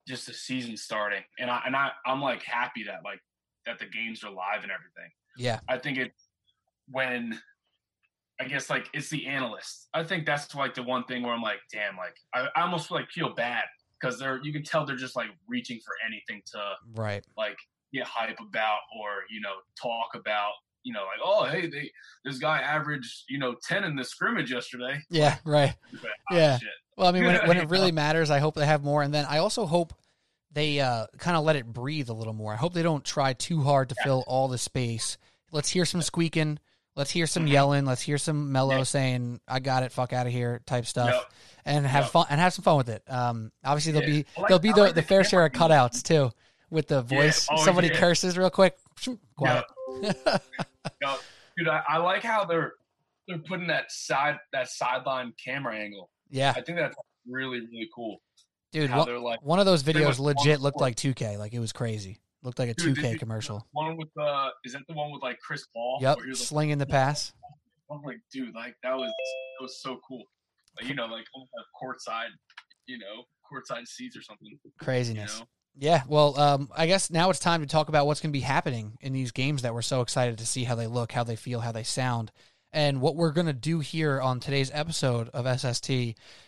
[0.07, 3.19] just the season starting, and I and I I'm like happy that like
[3.65, 5.11] that the games are live and everything.
[5.37, 6.11] Yeah, I think it
[6.89, 7.39] when
[8.39, 9.87] I guess like it's the analysts.
[9.93, 12.89] I think that's like the one thing where I'm like, damn, like I, I almost
[12.89, 13.65] like feel bad
[14.01, 17.57] because they're you can tell they're just like reaching for anything to right like
[17.93, 21.91] get hype about or you know talk about you know, like, oh, hey, they
[22.25, 25.01] this guy averaged, you know, ten in the scrimmage yesterday.
[25.09, 25.75] Yeah, right.
[25.95, 26.57] oh, yeah.
[26.57, 26.69] Shit.
[26.97, 29.13] Well, I mean, when it, when it really matters, I hope they have more, and
[29.13, 29.93] then I also hope
[30.51, 32.53] they uh, kind of let it breathe a little more.
[32.53, 34.03] I hope they don't try too hard to yeah.
[34.03, 35.17] fill all the space.
[35.51, 36.59] Let's hear some squeaking.
[36.95, 37.53] Let's hear some mm-hmm.
[37.53, 37.85] yelling.
[37.85, 38.83] Let's hear some mellow yeah.
[38.83, 41.31] saying "I got it, fuck out of here" type stuff, yep.
[41.65, 42.11] and have yep.
[42.11, 43.03] fun and have some fun with it.
[43.07, 44.23] Um, obviously there'll yeah.
[44.23, 46.31] be like, there'll be the, like the, the fair share of cutouts too
[46.71, 47.47] with the voice.
[47.51, 48.75] Oh, Somebody curses real quick.
[49.35, 49.65] Quiet.
[51.57, 52.73] dude, I, I, like how they're
[53.27, 56.09] they're putting that side that sideline camera angle.
[56.29, 56.95] Yeah, I think that's
[57.27, 58.21] really really cool.
[58.71, 61.37] Dude, one, like, one of those videos legit looked like 2K.
[61.37, 62.19] Like it was crazy.
[62.41, 63.67] Looked like a dude, 2K commercial.
[63.73, 65.99] One with uh, is that the one with like Chris Paul?
[66.01, 67.33] Yep, slinging the pass.
[67.91, 70.23] I'm like, dude, like that was that was so cool.
[70.79, 71.25] Like you know, like
[71.83, 72.29] courtside,
[72.85, 74.57] you know, courtside seats or something.
[74.79, 75.33] Craziness.
[75.33, 75.47] You know?
[75.77, 78.41] Yeah, well, um, I guess now it's time to talk about what's going to be
[78.41, 81.35] happening in these games that we're so excited to see how they look, how they
[81.35, 82.31] feel, how they sound.
[82.73, 85.89] And what we're going to do here on today's episode of SST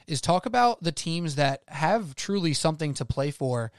[0.07, 3.71] is talk about the teams that have truly something to play for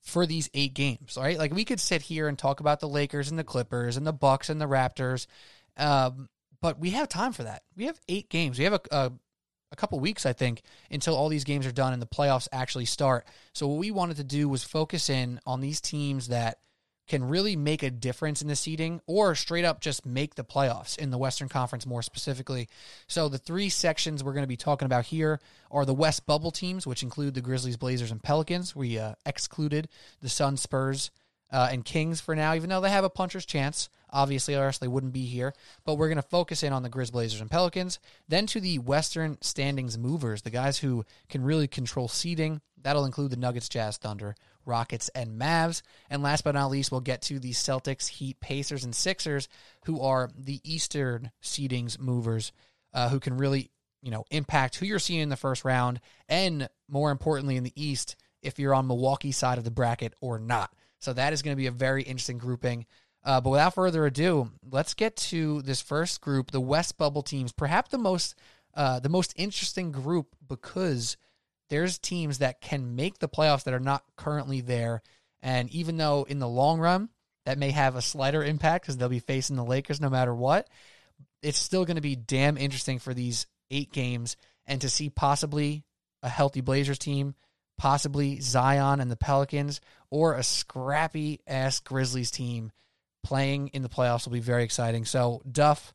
[0.00, 1.38] for these eight games, right?
[1.38, 4.12] Like we could sit here and talk about the Lakers and the Clippers and the
[4.12, 5.26] Bucks and the Raptors,
[5.76, 6.28] um,
[6.60, 7.62] but we have time for that.
[7.76, 8.58] We have eight games.
[8.58, 9.12] We have a, a
[9.74, 12.86] a couple weeks, I think, until all these games are done and the playoffs actually
[12.86, 13.26] start.
[13.52, 16.58] So what we wanted to do was focus in on these teams that
[17.06, 20.96] can really make a difference in the seeding or straight up just make the playoffs
[20.96, 22.68] in the Western Conference more specifically.
[23.08, 26.50] So the three sections we're going to be talking about here are the West bubble
[26.50, 28.74] teams, which include the Grizzlies, Blazers, and Pelicans.
[28.74, 29.88] We uh, excluded
[30.22, 31.10] the Suns, Spurs,
[31.52, 33.90] uh, and Kings for now, even though they have a puncher's chance.
[34.14, 35.52] Obviously, or else they wouldn't be here.
[35.84, 37.98] But we're going to focus in on the Grizz Blazers and Pelicans,
[38.28, 42.62] then to the Western standings movers, the guys who can really control seeding.
[42.80, 45.82] That'll include the Nuggets, Jazz, Thunder, Rockets, and Mavs.
[46.08, 49.48] And last but not least, we'll get to the Celtics, Heat, Pacers, and Sixers,
[49.84, 52.52] who are the Eastern seedings movers,
[52.94, 53.70] uh, who can really
[54.02, 57.72] you know impact who you're seeing in the first round, and more importantly, in the
[57.74, 60.70] East, if you're on Milwaukee's side of the bracket or not.
[61.00, 62.86] So that is going to be a very interesting grouping.
[63.24, 67.52] Uh, but without further ado, let's get to this first group, the West Bubble teams.
[67.52, 68.34] Perhaps the most
[68.74, 71.16] uh, the most interesting group because
[71.70, 75.00] there's teams that can make the playoffs that are not currently there.
[75.42, 77.08] And even though in the long run
[77.46, 80.68] that may have a slighter impact because they'll be facing the Lakers no matter what,
[81.42, 85.84] it's still going to be damn interesting for these eight games and to see possibly
[86.22, 87.34] a healthy Blazers team,
[87.78, 92.72] possibly Zion and the Pelicans, or a scrappy ass Grizzlies team
[93.24, 95.04] playing in the playoffs will be very exciting.
[95.04, 95.92] So, Duff,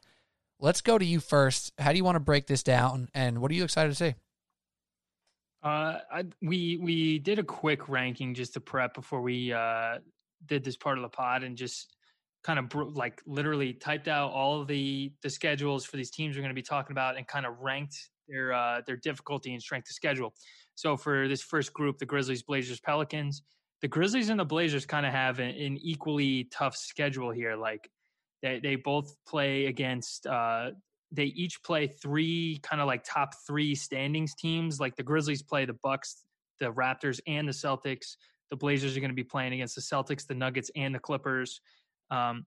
[0.59, 1.71] let's go to you first.
[1.77, 4.15] How do you want to break this down, and what are you excited to see?
[5.63, 9.99] Uh, I, we we did a quick ranking just to prep before we uh,
[10.45, 11.95] did this part of the pod, and just
[12.43, 16.41] kind of bro- like literally typed out all the the schedules for these teams we're
[16.41, 19.89] going to be talking about, and kind of ranked their uh, their difficulty and strength
[19.89, 20.33] of schedule.
[20.75, 23.43] So for this first group, the Grizzlies, Blazers, Pelicans,
[23.81, 27.55] the Grizzlies and the Blazers kind of have an, an, equally tough schedule here.
[27.55, 27.89] Like
[28.41, 30.71] they they both play against uh,
[31.11, 34.79] they each play three kind of like top three standings teams.
[34.79, 36.23] Like the Grizzlies play the Bucks,
[36.59, 38.15] the Raptors, and the Celtics.
[38.49, 41.61] The Blazers are going to be playing against the Celtics, the Nuggets, and the Clippers.
[42.11, 42.45] Um,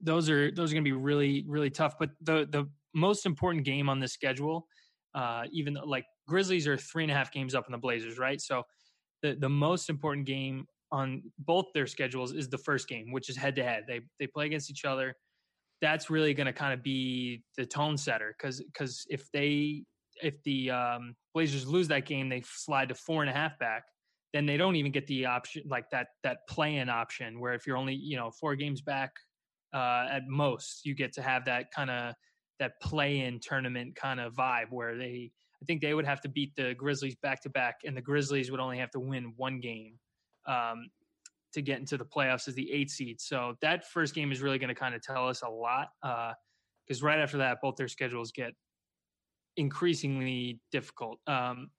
[0.00, 1.98] those are those are going to be really really tough.
[1.98, 4.66] But the the most important game on this schedule,
[5.14, 8.18] uh, even though, like Grizzlies are three and a half games up on the Blazers,
[8.18, 8.40] right?
[8.40, 8.64] So
[9.22, 13.36] the the most important game on both their schedules is the first game, which is
[13.36, 13.84] head to head.
[13.86, 15.14] They they play against each other
[15.80, 19.84] that's really going to kind of be the tone setter because because if they
[20.22, 23.84] if the um, Blazers lose that game, they slide to four and a half back.
[24.34, 27.66] Then they don't even get the option like that that play in option where if
[27.66, 29.12] you're only you know four games back
[29.72, 32.14] uh, at most, you get to have that kind of
[32.58, 35.30] that play in tournament kind of vibe where they
[35.62, 38.50] I think they would have to beat the Grizzlies back to back, and the Grizzlies
[38.50, 39.98] would only have to win one game.
[40.46, 40.90] Um,
[41.52, 43.20] to get into the playoffs as the eight seed.
[43.20, 47.02] So that first game is really going to kind of tell us a lot because
[47.02, 48.52] uh, right after that, both their schedules get
[49.56, 51.18] increasingly difficult.
[51.26, 51.70] Um,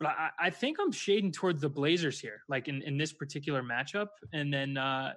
[0.00, 3.62] but I, I, think I'm shading towards the Blazers here, like in, in this particular
[3.62, 4.08] matchup.
[4.32, 5.12] And then uh,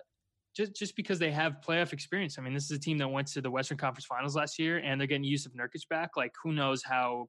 [0.56, 2.38] just just because they have playoff experience.
[2.38, 4.80] I mean, this is a team that went to the Western Conference Finals last year,
[4.80, 6.12] and they're getting Jusuf Nurkic back.
[6.18, 7.28] Like, who knows how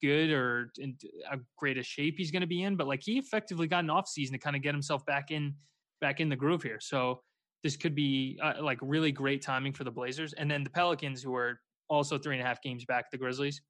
[0.00, 0.96] good or in
[1.30, 3.90] a great a shape he's going to be in, but like he effectively got an
[3.90, 5.54] off season to kind of get himself back in
[6.00, 6.78] back in the groove here.
[6.80, 7.20] So
[7.64, 11.22] this could be uh, like really great timing for the Blazers, and then the Pelicans,
[11.22, 13.60] who are also three and a half games back, the Grizzlies.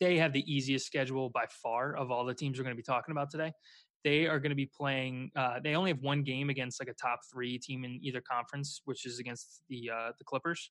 [0.00, 2.84] They have the easiest schedule by far of all the teams we're going to be
[2.84, 3.52] talking about today.
[4.04, 5.30] They are going to be playing.
[5.36, 8.82] Uh, they only have one game against like a top three team in either conference,
[8.84, 10.70] which is against the uh, the Clippers.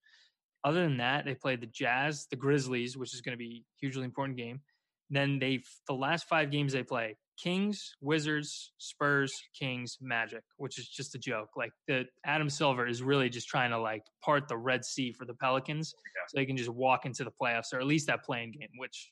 [0.64, 3.80] Other than that, they play the Jazz, the Grizzlies, which is going to be a
[3.80, 4.62] hugely important game.
[5.10, 10.88] Then they the last five games they play Kings, Wizards, Spurs, Kings, Magic, which is
[10.88, 11.50] just a joke.
[11.56, 15.26] Like the Adam Silver is really just trying to like part the Red Sea for
[15.26, 16.24] the Pelicans yeah.
[16.28, 19.12] so they can just walk into the playoffs or at least that playing game, which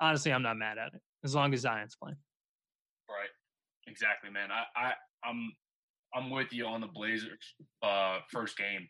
[0.00, 2.16] honestly I'm not mad at it as long as Zion's playing.
[3.08, 3.28] Right.
[3.86, 4.50] Exactly, man.
[4.50, 4.92] I, I
[5.24, 5.52] I'm
[6.14, 8.88] I'm with you on the Blazers uh first game.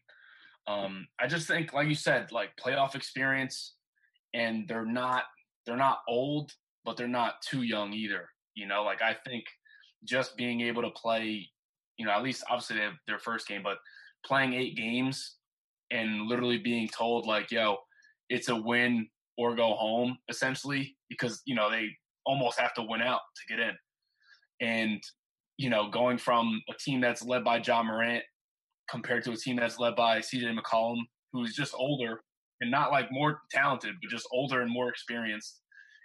[0.66, 3.76] Um, I just think, like you said, like playoff experience,
[4.34, 5.24] and they're not
[5.66, 6.52] they're not old,
[6.84, 8.28] but they're not too young either.
[8.54, 9.44] You know, like I think
[10.04, 11.48] just being able to play,
[11.98, 13.78] you know, at least obviously they have their first game, but
[14.26, 15.36] playing eight games
[15.90, 17.76] and literally being told like, yo,
[18.28, 21.88] it's a win or go home essentially because you know they
[22.26, 23.74] almost have to win out to get in,
[24.60, 25.02] and
[25.56, 28.22] you know going from a team that's led by Ja Morant
[28.90, 30.98] compared to a team that's led by CJ McCollum,
[31.32, 32.20] who's just older
[32.60, 35.60] and not like more talented, but just older and more experienced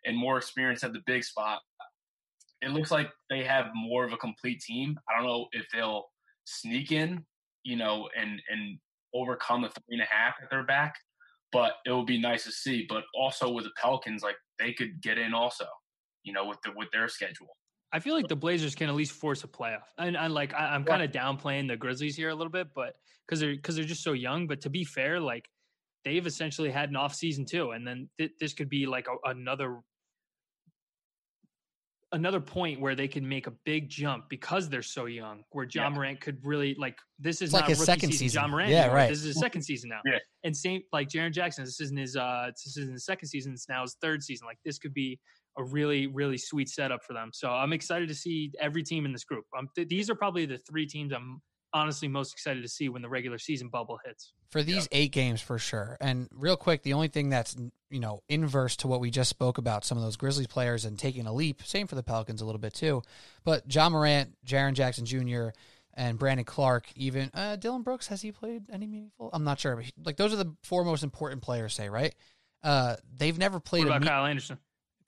[0.06, 1.60] and more experience at the big spot.
[2.62, 5.00] It looks like they have more of a complete team.
[5.10, 6.06] I don't know if they'll
[6.46, 7.24] sneak in,
[7.64, 8.80] you know, and and
[9.14, 10.96] overcome the three and a half at their back,
[11.52, 12.86] but it would be nice to see.
[12.88, 15.66] But also with the Pelicans, like they could get in also,
[16.24, 17.56] you know, with the with their schedule.
[17.92, 19.84] I feel like the Blazers can at least force a playoff.
[19.98, 22.96] And I like I, am kind of downplaying the Grizzlies here a little bit, but
[23.28, 24.48] because they're because they're just so young.
[24.48, 25.50] But to be fair, like
[26.06, 29.30] they've essentially had an off season too, and then th- this could be like a,
[29.30, 29.80] another
[32.12, 35.44] another point where they can make a big jump because they're so young.
[35.52, 35.90] Where Ja Yeah.
[35.90, 38.42] Morant could really like this is It's like not his second season, season.
[38.42, 38.72] Ja Morant.
[38.72, 39.10] Yeah, right.
[39.10, 40.02] This is his second season now.
[40.06, 40.20] Yeah.
[40.44, 41.66] And same like Jaren Jackson.
[41.66, 43.54] This isn't his uh this isn't his second season.
[43.54, 44.48] It's now his third season.
[44.48, 45.20] Like this could be
[45.60, 47.30] a really really sweet setup for them.
[47.34, 49.46] So I'm excited to see every team in this group.
[49.58, 51.42] Um, th- these are probably the three teams I'm
[51.72, 54.34] honestly most excited to see when the regular season bubble hits.
[54.50, 55.98] for these eight games for sure.
[56.02, 57.56] And real quick, the only thing that's
[57.92, 60.98] you know inverse to what we just spoke about, some of those Grizzlies players and
[60.98, 61.62] taking a leap.
[61.64, 63.04] Same for the Pelicans a little bit too.
[63.44, 65.50] But Ja Morant, Jaren Jackson Jr.
[65.96, 69.30] And Brandon Clarke, even uh, Dillon Brooks, has he played any meaningful?
[69.34, 72.16] I'm not sure, but he, like those are the four most important players, say right?
[72.64, 74.58] Uh, they've never played What a about me- Kyle Anderson?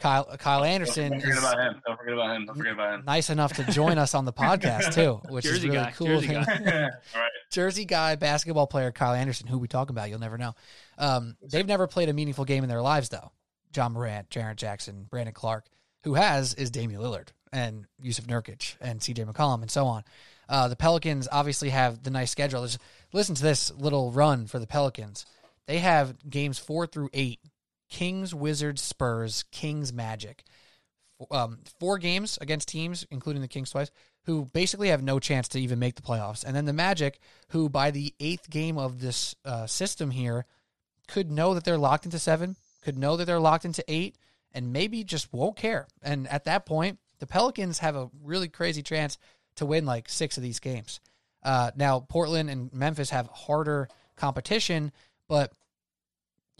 [0.01, 1.81] Kyle Kyle Anderson Don't forget is about him.
[1.85, 2.45] Don't forget about him.
[2.45, 3.05] Don't forget about him.
[3.05, 6.07] nice enough to join us on the podcast too, which is really guy, cool.
[6.07, 6.43] Jersey guy.
[7.15, 7.31] All right.
[7.51, 10.53] Jersey guy, basketball player Kyle Anderson, who we talking about, you'll never know.
[10.97, 13.31] Um, they've never played a meaningful game in their lives, though.
[13.75, 15.67] Ja Morant, Jaren Jackson, Brandon Clarke,
[16.03, 20.03] who has is Damian Lillard and Jusuf Nurkic and CJ McCollum and so on.
[20.49, 22.61] Uh, the Pelicans obviously have the nice schedule.
[22.61, 22.79] There's,
[23.13, 25.25] listen to this little run for the Pelicans.
[25.67, 27.39] They have games four through eight:
[27.91, 30.43] Kings, Wizards, Spurs, Kings, Magic.
[31.29, 33.91] Um, four games against teams, including the Kings twice,
[34.25, 36.43] who basically have no chance to even make the playoffs.
[36.43, 37.19] And then the Magic,
[37.49, 40.45] who by the eighth game of this uh, system here,
[41.07, 44.17] could know that they're locked into seven, could know that they're locked into eight,
[44.53, 45.87] and maybe just won't care.
[46.01, 49.17] And at that point, the Pelicans have a really crazy chance
[49.55, 50.99] to win like six of these games.
[51.43, 54.91] Uh, now, Portland and Memphis have harder competition,
[55.27, 55.51] but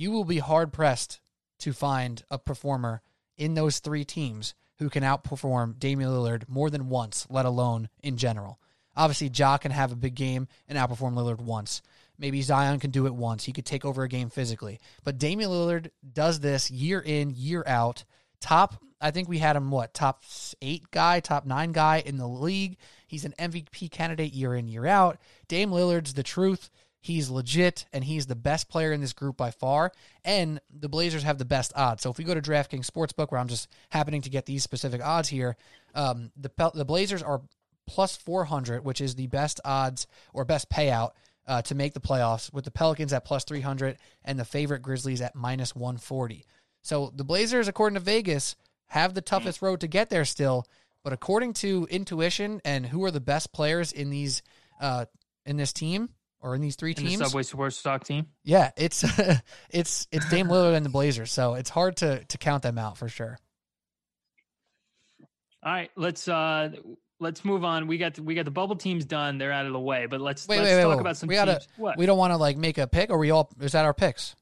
[0.02, 1.22] you will be hard pressed
[1.60, 3.04] to find a performer
[3.38, 8.18] in those three teams who can outperform Damian Lillard more than once, let alone in
[8.18, 8.60] general.
[8.95, 11.84] Obviously, Ja can have a big game and outperform Lillard once.
[12.18, 13.43] Maybe Zion can do it once.
[13.43, 14.80] He could take over a game physically.
[15.04, 18.04] But Damian Lillard does this year in, year out.
[18.39, 20.24] Top, I think we had him, what, top
[20.64, 22.78] eight guy, top nine guy in the league.
[23.08, 25.20] He's an MVP candidate year in, year out.
[25.47, 26.72] Dame Lillard's the truth.
[27.04, 29.91] He's legit, and he's the best player in this group by far.
[30.24, 32.04] And the Blazers have the best odds.
[32.04, 35.04] So if we go to DraftKings Sportsbook, where I'm just happening to get these specific
[35.04, 35.58] odds here,
[35.95, 37.41] um, the the Blazers are
[37.88, 41.12] plus 400, which is the best odds or best payout
[41.47, 45.22] uh, to make the playoffs, with the Pelicans at plus 300 and the favorite Grizzlies
[45.22, 46.45] at minus 140.
[46.84, 48.56] So the Blazers, according to Vegas,
[48.88, 50.68] have the toughest road to get there still.
[51.04, 54.43] But according to intuition and who are the best players in these
[54.80, 55.06] uh,
[55.47, 56.10] in this team
[56.42, 58.28] or in these three In the teams, Subway Sports Stock team.
[58.44, 59.04] yeah, it's
[59.70, 61.32] it's it's Dame Lillard and the Blazers.
[61.32, 63.38] So it's hard to to count them out for sure.
[65.64, 66.70] All right, let's uh
[67.20, 67.88] let's move on.
[67.88, 69.38] We got the, we got the bubble teams done.
[69.38, 71.02] They're out of the way, but let's Wait, let's wait, wait, talk wait.
[71.02, 71.68] about some We gotta- teams.
[71.78, 71.98] What?
[71.98, 74.36] We don't want to like make a pick, or we all is that our picks?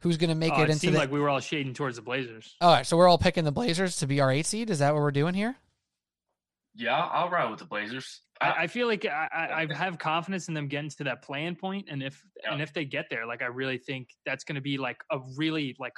[0.00, 0.98] Who's going to make oh, it it into seemed the?
[0.98, 2.56] like we were all shading towards the Blazers.
[2.60, 4.68] all right, so we're all picking the Blazers to be our eight seed.
[4.68, 5.54] Is that what we're doing here?
[6.74, 8.22] Yeah, I'll ride with the Blazers.
[8.40, 11.54] I, I feel like I, I, I have confidence in them getting to that plan
[11.54, 14.60] point, and if and if they get there, like I really think that's going to
[14.62, 15.92] be like a really like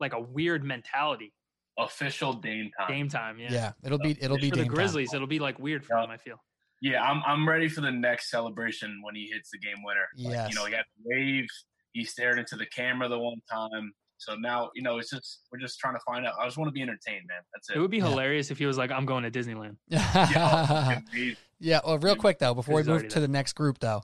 [0.00, 1.32] like a weird mentality.
[1.78, 2.88] official Dame time.
[2.88, 3.52] Game time, yeah.
[3.52, 4.74] Yeah, it'll be it'll be for the Dame time.
[4.76, 6.02] Grizzlies, it'll be like weird for Yeah.
[6.02, 6.10] them.
[6.10, 6.36] I feel.
[6.82, 10.06] Yeah, I'm I'm ready for the next celebration when he hits the game winner.
[10.18, 11.46] Like, you know, he got the wave.
[11.92, 13.92] He stared into the camera the one time.
[14.18, 16.34] So now, you know, it's just we're just trying to find out.
[16.40, 17.40] I just want to be entertained, man.
[17.52, 17.76] That's it.
[17.76, 18.04] It would be Yeah.
[18.04, 21.00] hilarious if he was like, "I'm going to Disneyland." Yeah,
[21.58, 24.02] Yeah, well, real quick though, before we move already to the next group though,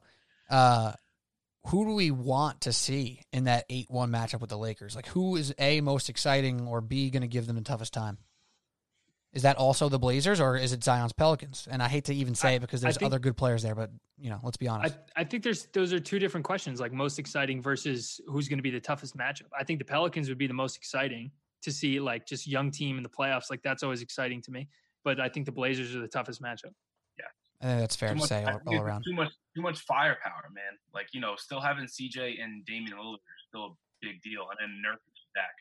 [0.51, 0.93] uh,
[1.67, 4.97] who do we want to see in that eight-one matchup with the Lakers?
[4.97, 8.19] Like, who is a most exciting, or b going to give them the toughest time?
[9.33, 11.67] Is that also the Blazers, or is it Zion's Pelicans?
[11.71, 13.75] And I hate to even say I- it because there's think- other good players there,
[13.75, 14.97] but you know, let's be honest.
[15.17, 18.63] I think there's those are two different questions, like most exciting versus who's going to
[18.63, 19.49] be the toughest matchup.
[19.59, 21.31] I think the Pelicans would be the most exciting
[21.63, 23.49] to see, like just young team in the playoffs.
[23.51, 24.69] Like that's always exciting to me.
[25.03, 26.75] But I think the Blazers are the toughest matchup.
[27.19, 27.25] Yeah,
[27.63, 29.03] I think that's fair too to much, say all, all around.
[29.05, 30.79] Too much, too much firepower, man.
[30.93, 34.59] Like you know, still having CJ and Damian Lillard is still a big deal, and
[34.61, 35.55] then Nurkic is back,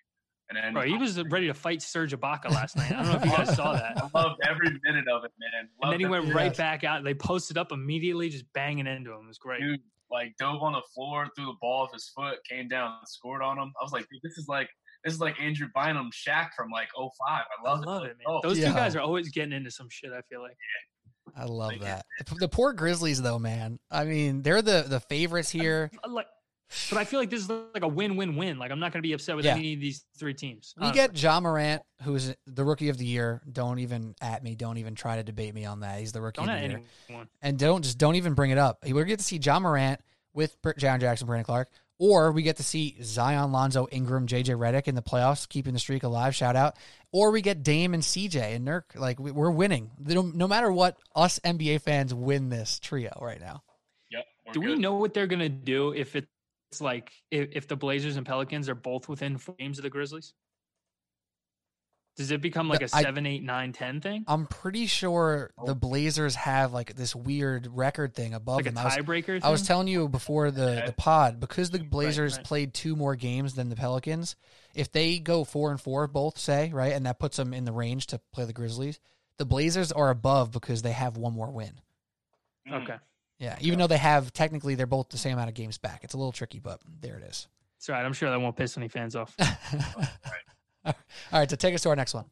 [0.52, 2.91] and then Bro, he was ready to fight Serge Ibaka last night.
[2.91, 3.93] I don't know if you guys saw that.
[4.14, 5.70] I loved every minute of it, man.
[5.82, 6.58] And then he went every right Yes.
[6.58, 7.04] back out.
[7.04, 9.22] They posted up immediately, just banging into him.
[9.24, 9.62] It was great.
[9.62, 9.80] dude
[10.12, 13.58] like dove on the floor, threw the ball off his foot, came down, scored on
[13.58, 13.72] him.
[13.80, 14.68] I was like, dude, this is like
[15.06, 17.10] this is like Andrew Bynum, Shaq from like 05.
[17.30, 18.26] I I love, love it, man.
[18.28, 18.68] Oh, Those Yeah.
[18.70, 20.12] two guys are always getting into some shit.
[20.12, 20.58] I feel like.
[21.34, 22.06] I love Like, that.
[22.28, 23.80] The, the poor Grizzlies, though, man.
[23.89, 25.89] I mean, they're the the favorites here.
[26.04, 26.26] Uh, Like,
[26.90, 28.58] but I feel like this is like a win-win-win.
[28.60, 29.56] Like I'm not going to be upset with Yeah.
[29.56, 30.74] any of these three teams.
[30.80, 33.42] We uh, get Ja Morant, who's the rookie of the year.
[33.52, 34.56] Don't even at me.
[34.56, 36.00] Don't even try to debate me on that.
[36.00, 36.82] He's the rookie don't of the year.
[37.10, 37.28] anyone.
[37.42, 38.80] and don't just don't even bring it up.
[38.88, 40.00] We're get to see Ja Morant
[40.34, 41.70] with Br- Jaren Jackson, Brandon Clarke,
[42.00, 45.80] Or we get to see Zion, Lonzo, Ingram, JJ Redick in the playoffs, keeping the
[45.80, 46.34] streak alive.
[46.34, 46.78] Shout out.
[47.12, 48.96] Or we get Dame and CJ and Nurk.
[48.96, 49.92] Like we- we're winning.
[50.00, 53.62] No, no matter what, us NBA fans win this trio right now.
[54.10, 54.26] Yep.
[54.48, 56.28] we're Do we know what they're gonna do if it's
[56.80, 60.34] like if, if the Blazers and Pelicans are both within four games of the Grizzlies?
[62.18, 64.26] Does it become like a I- seven, eight, nine, ten thing?
[64.28, 65.66] I'm pretty sure Oh.
[65.66, 68.78] the Blazers have like this weird record thing above Like a them.
[68.80, 69.40] I was, tiebreaker?
[69.44, 70.86] I was telling you before the, Okay.
[70.88, 72.46] the pod because the Blazers right.
[72.46, 74.36] played two more games than the Pelicans.
[74.76, 77.72] If they go four and four, both say right, and that puts them in the
[77.72, 79.00] range to play the Grizzlies.
[79.38, 81.80] The Blazers are above because they have one more win.
[82.68, 82.84] Mm.
[82.84, 82.98] Okay.
[83.42, 86.04] Yeah, even though they have technically they're both the same amount of games back.
[86.04, 87.48] It's a little tricky, but there it is.
[87.78, 88.06] It's all right.
[88.06, 89.36] I'm sure that won't piss any fans off.
[90.86, 90.94] All
[91.32, 92.26] right, so take us to our next one.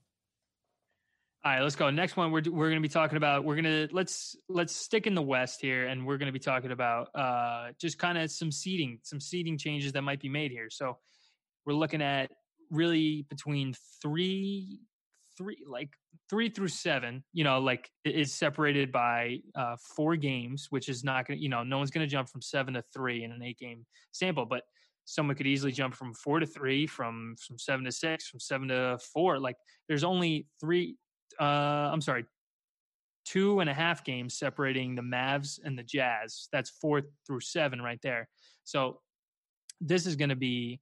[1.43, 1.89] All right, let's go.
[1.89, 3.45] Next one, we're we're going to be talking about.
[3.45, 6.71] We're gonna let's let's stick in the West here, and we're going to be talking
[6.71, 10.69] about uh, just kind of some seating, some seating changes that might be made here.
[10.69, 10.97] So
[11.65, 12.29] we're looking at
[12.69, 14.81] really between three,
[15.39, 15.89] three like
[16.29, 17.23] three through seven.
[17.33, 21.35] You know, like is separated by uh, four games, which is not to.
[21.35, 24.45] You know, no one's to jump from seven to three in an eight game sample,
[24.45, 24.63] but
[25.05, 28.67] someone could easily jump from four to three, from from seven to six, from seven
[28.67, 29.39] to four.
[29.39, 29.55] Like
[29.87, 30.97] there's only three
[31.39, 32.25] uh, I'm sorry,
[33.25, 36.49] two and a half games separating the Mavs and the Jazz.
[36.51, 38.27] That's four through seven right there.
[38.63, 38.99] So
[39.81, 40.79] this is going to be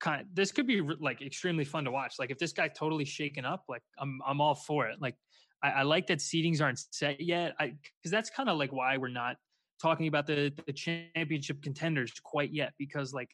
[0.00, 2.14] kind of this could be like extremely fun to watch.
[2.18, 5.00] Like if this guy totally shaken up, like I'm I'm all for it.
[5.00, 5.16] Like
[5.62, 7.54] I, I like that seedings aren't set yet.
[7.58, 9.36] I because that's kind of like why we're not
[9.80, 13.30] talking about the the championship contenders quite yet because like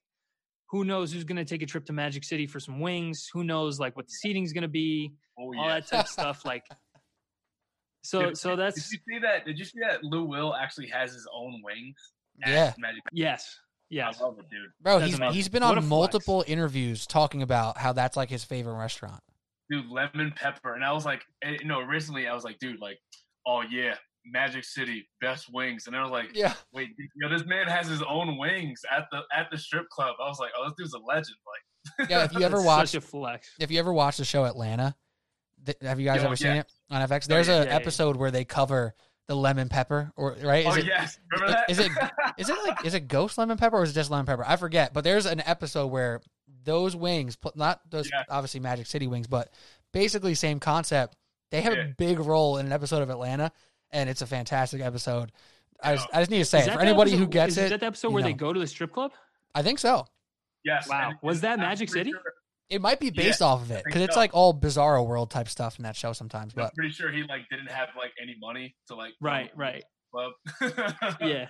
[0.73, 3.29] who knows who's going to take a trip to Magic City for some wings?
[3.33, 5.13] Who knows like what the seating's going to be?
[5.39, 5.75] Oh all yeah.
[5.75, 6.45] that type of stuff.
[6.47, 6.65] Like,
[8.03, 9.45] so Did- so Did that's you see that?
[9.45, 11.95] Did you see that Lou Will actually has his own wings?
[12.47, 12.73] Yeah.
[12.79, 13.03] Magic.
[13.13, 13.59] yes,
[13.93, 14.21] yes.
[14.21, 14.71] I love it, dude.
[14.81, 15.35] Bro, That's he's amazing.
[15.35, 15.89] he's been What a on flex.
[15.89, 19.21] multiple interviews talking about how that's like his favorite restaurant.
[19.71, 22.81] Dude, lemon pepper, and I was like, eh, you know, originally I was like, dude,
[22.81, 22.99] like,
[23.47, 23.95] oh yeah,
[24.27, 26.55] Magic City, best wings, and I was like, Yeah.
[26.73, 30.17] wait, you know, this man has his own wings at the at the strip club.
[30.23, 31.37] I was like, oh, this dude's a legend.
[31.47, 33.49] Like, Yeah, if you ever That's watch such a flex.
[33.59, 34.95] if you ever watch the show Atlanta,
[35.65, 36.61] th- have you guys Yo, ever seen yeah.
[36.61, 37.27] it on FX?
[37.27, 37.77] There's yeah, a yeah, yeah.
[37.77, 38.95] episode where they cover
[39.33, 40.67] the lemon pepper, or right?
[40.67, 41.71] Is oh it yes, remember that?
[41.71, 41.91] is it-
[42.39, 44.45] is it like is it ghost lemon pepper or is it just lemon pepper?
[44.47, 44.93] I forget.
[44.93, 46.21] But there's an episode where
[46.65, 48.25] those wings, not those Yeah.
[48.29, 49.51] obviously Magic City wings, but
[49.93, 51.17] basically same concept.
[51.51, 51.85] They have Yeah.
[51.87, 53.51] a big role in an episode of Atlanta,
[53.91, 55.33] and it's a fantastic episode.
[55.83, 57.59] I just, I just need to say Is it for the anybody who gets is
[57.59, 57.71] it.
[57.71, 59.13] that the episode you where they go to the strip club?
[59.55, 60.07] I think so.
[60.65, 60.89] yes.
[60.89, 61.09] Wow.
[61.11, 62.11] and- Was that I'm Magic City?
[62.13, 62.35] sure-
[62.71, 64.21] It might be Yeah, based off of it because it's so.
[64.21, 66.55] like all bizarro world type stuff in that show sometimes.
[66.57, 69.57] I'm But pretty sure he like didn't have like any money to like Right, to
[69.57, 69.85] right.
[70.11, 70.33] club.
[71.21, 71.49] Yeah.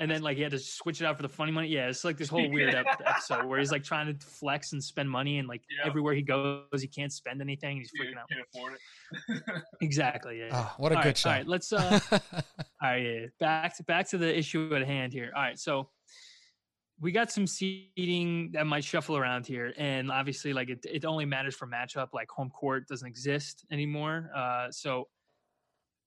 [0.00, 1.68] And then like he had to switch it out for the funny money.
[1.68, 5.08] Yeah, it's like this whole weird episode where he's like trying to flex and spend
[5.08, 5.86] money, and like Yeah.
[5.86, 7.76] everywhere he goes, he can't spend anything.
[7.76, 8.28] He's Dude, freaking out.
[8.28, 9.62] can't afford it.
[9.82, 10.40] Exactly.
[10.40, 10.46] Yeah.
[10.46, 10.66] yeah.
[10.68, 11.30] oh, what a All good right, show!
[11.30, 12.18] All right, let's uh All
[12.82, 13.26] right, yeah, yeah.
[13.38, 15.30] back to back to the issue at hand here.
[15.34, 15.88] All right, so
[17.00, 21.24] we got some seating that might shuffle around here, and obviously, like it, it only
[21.24, 22.08] matters for matchup.
[22.12, 24.30] Like home court doesn't exist anymore.
[24.34, 25.08] Uh, so,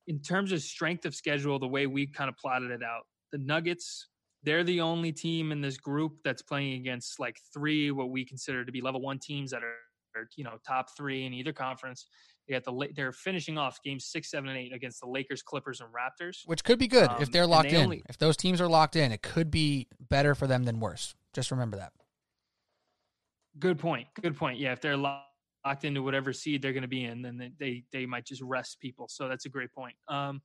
[0.07, 3.37] in terms of strength of schedule, the way we kind of plotted it out, the
[3.37, 4.07] Nuggets
[4.43, 8.63] they're the only team in this group that's playing against like three what we consider
[8.63, 12.07] to be level one teams that are, you know top three in either conference.
[12.47, 15.81] They got the they're finishing off games six, seven, and eight against the Lakers, Clippers,
[15.81, 16.43] and Raptors.
[16.45, 17.83] Which could be good Um, if they're locked they in.
[17.83, 21.15] only- if those teams are locked in, it could be better for them than worse.
[21.33, 21.93] Just remember that.
[23.59, 24.07] Good point.
[24.21, 24.59] Good point.
[24.59, 28.05] Yeah, if they're locked into whatever seed they're going to be in, then they, they
[28.05, 29.07] might just rest people.
[29.09, 29.95] So that's a great point.
[30.07, 30.41] Um,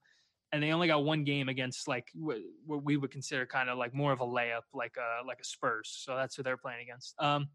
[0.51, 3.79] and they only got one game against like what, what we would consider kind of
[3.79, 5.89] like more of a layup, like a like a Spurs.
[6.05, 7.15] So that's who they're playing against.
[7.19, 7.49] Um,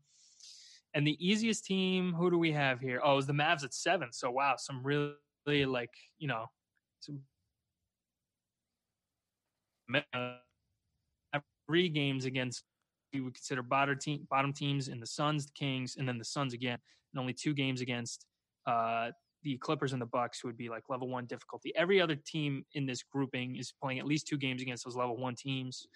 [0.93, 3.01] and the easiest team, who do we have here?
[3.03, 4.11] Oh, it was the Mavs at seven.
[4.11, 6.45] So wow, some really, like you know,
[6.99, 7.21] some
[11.67, 12.63] three games against
[13.13, 16.25] we would consider bottom team bottom teams in the Suns, the Kings, and then the
[16.25, 16.77] Suns again,
[17.13, 18.25] and only two games against
[18.65, 19.11] uh,
[19.43, 21.73] the Clippers and the Bucks, who would be like level one difficulty.
[21.75, 25.17] Every other team in this grouping is playing at least two games against those level
[25.17, 25.88] one teams.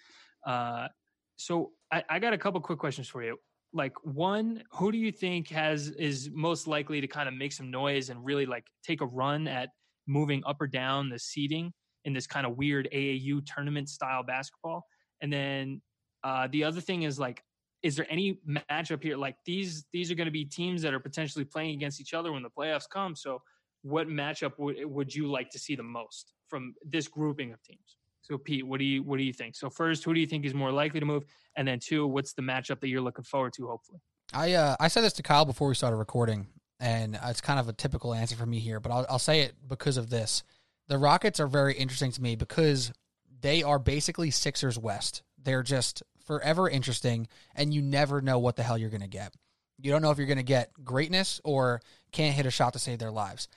[0.46, 0.88] Uh,
[1.36, 3.36] so I, I got a couple quick questions for you.
[3.72, 7.70] Like one, who do you think has is most likely to kind of make some
[7.70, 9.70] noise and really like take a run at
[10.06, 11.72] moving up or down the seeding
[12.04, 14.84] in this kind of weird AAU tournament style basketball?
[15.20, 15.80] And then
[16.22, 17.42] uh, the other thing is like,
[17.82, 18.38] is there any
[18.70, 19.16] matchup here?
[19.16, 22.32] Like these, these are going to be teams that are potentially playing against each other
[22.32, 23.16] when the playoffs come.
[23.16, 23.40] So,
[23.82, 27.96] what matchup would would you like to see the most from this grouping of teams?
[28.22, 29.56] So Pete, what do you what do you think?
[29.56, 31.24] So first, who do you think is more likely to move?
[31.56, 33.66] And then two, what's the matchup that you're looking forward to?
[33.66, 34.00] Hopefully,
[34.32, 36.46] I uh, I said this to Kyle before we started recording,
[36.80, 39.54] and it's kind of a typical answer for me here, but I'll, I'll say it
[39.68, 40.42] because of this.
[40.88, 42.92] The Rockets are very interesting to me because
[43.40, 45.22] they are basically Sixers West.
[45.42, 49.34] They're just forever interesting, and you never know what the hell you're going to get.
[49.80, 51.80] You don't know if you're going to get greatness or
[52.12, 53.48] can't hit a shot to save their lives.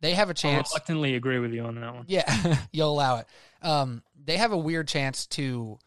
[0.00, 0.70] They have a chance.
[0.70, 2.04] I reluctantly agree with you on that one.
[2.06, 3.26] Yeah, you'll allow it.
[3.64, 5.78] Um, they have a weird chance to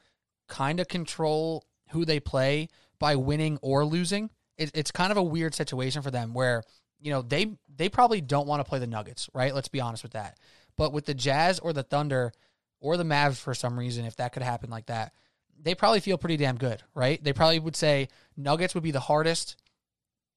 [0.48, 2.70] kind of control who they play
[3.00, 4.30] by winning or losing.
[4.58, 6.64] It, it's kind of a weird situation for them where
[7.00, 9.54] you know they they probably don't want to play the Nuggets, right?
[9.54, 10.38] Let's be honest with that.
[10.76, 12.32] But with the Jazz or the Thunder
[12.80, 15.14] or the Mavs for some reason, if that could happen like that,
[15.60, 17.24] they probably feel pretty damn good, right?
[17.24, 19.56] They probably would say Nuggets would be the hardest,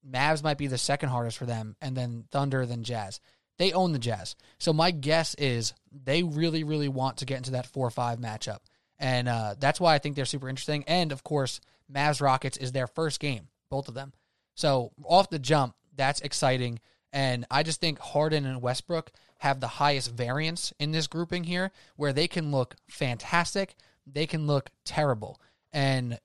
[0.08, 3.20] Mavs might be the second hardest for them, and then Thunder, then Jazz.
[3.60, 4.36] They own the Jazz.
[4.58, 8.60] So my guess is they really, really want to get into that 4 5 matchup.
[8.98, 10.82] And uh, that's why I think they're super interesting.
[10.86, 11.60] And of course,
[11.92, 14.14] Mavs Rockets is their first game, both of them.
[14.54, 16.80] So off the jump, that's exciting.
[17.12, 21.70] And I just think Harden and Westbrook have the highest variance in this grouping here,
[21.96, 23.74] where they can look fantastic,
[24.06, 25.38] they can look terrible.
[25.70, 26.18] And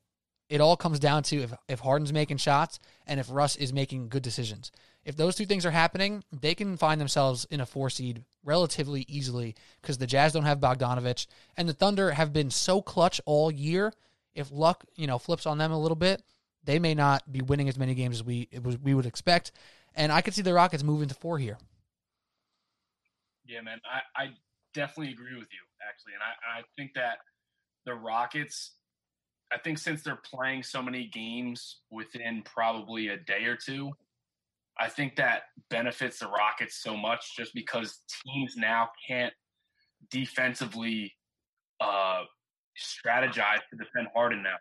[0.48, 4.08] it all comes down to if, if Harden's making shots and if Russ is making
[4.08, 4.72] good decisions.
[5.06, 9.06] If those two things are happening, they can find themselves in a four seed relatively
[9.08, 13.52] easily because the Jazz don't have Bogdanovich and the Thunder have been so clutch all
[13.52, 13.94] year.
[14.34, 16.24] If luck, you know, flips on them a little bit,
[16.64, 18.50] they may not be winning as many games as we
[18.82, 19.52] we would expect.
[19.96, 21.58] And I could see the Rockets moving to four here.
[23.46, 24.30] Yeah, man, I, I
[24.74, 27.20] definitely agree with you actually, and I, I think that
[27.86, 28.72] the Rockets.
[29.54, 33.92] I think since they're playing so many games within probably a day or two,
[34.80, 39.34] I think that benefits the Rockets so much just because teams now can't
[40.12, 41.14] defensively
[41.80, 42.24] uh,
[42.78, 44.58] strategize to defend Harden now,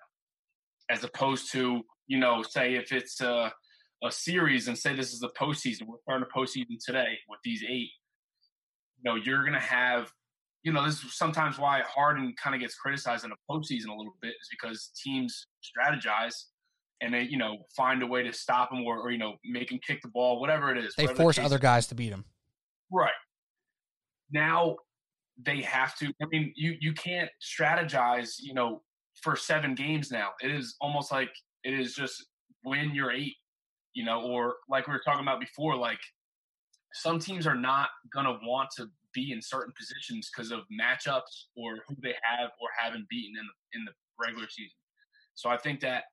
[0.89, 3.53] as opposed to you know, say if it's a,
[4.03, 7.63] a series and say this is the postseason, we're starting a postseason today with these
[7.69, 7.91] eight.
[9.03, 10.11] You know, you're gonna have,
[10.63, 13.97] you know, this is sometimes why Harden kind of gets criticized in a postseason a
[13.97, 16.35] little bit is because teams strategize
[17.01, 19.71] and they, you know, find a way to stop him or, or you know, make
[19.71, 20.95] him kick the ball, whatever it is.
[20.97, 22.25] They force other guys to beat him.
[22.91, 23.13] Right.
[24.31, 24.77] Now
[25.45, 28.83] they have to I mean, you you can't strategize, you know,
[29.23, 30.31] for seven games now.
[30.43, 31.31] It is almost like
[31.63, 32.27] it is just
[32.65, 33.35] win your eight,
[33.95, 36.01] you know, or like we were talking about before, like
[36.93, 41.77] some teams are not gonna want to be in certain positions because of matchups or
[41.89, 44.77] who they have or haven't beaten in the in the regular season.
[45.35, 46.05] So I think that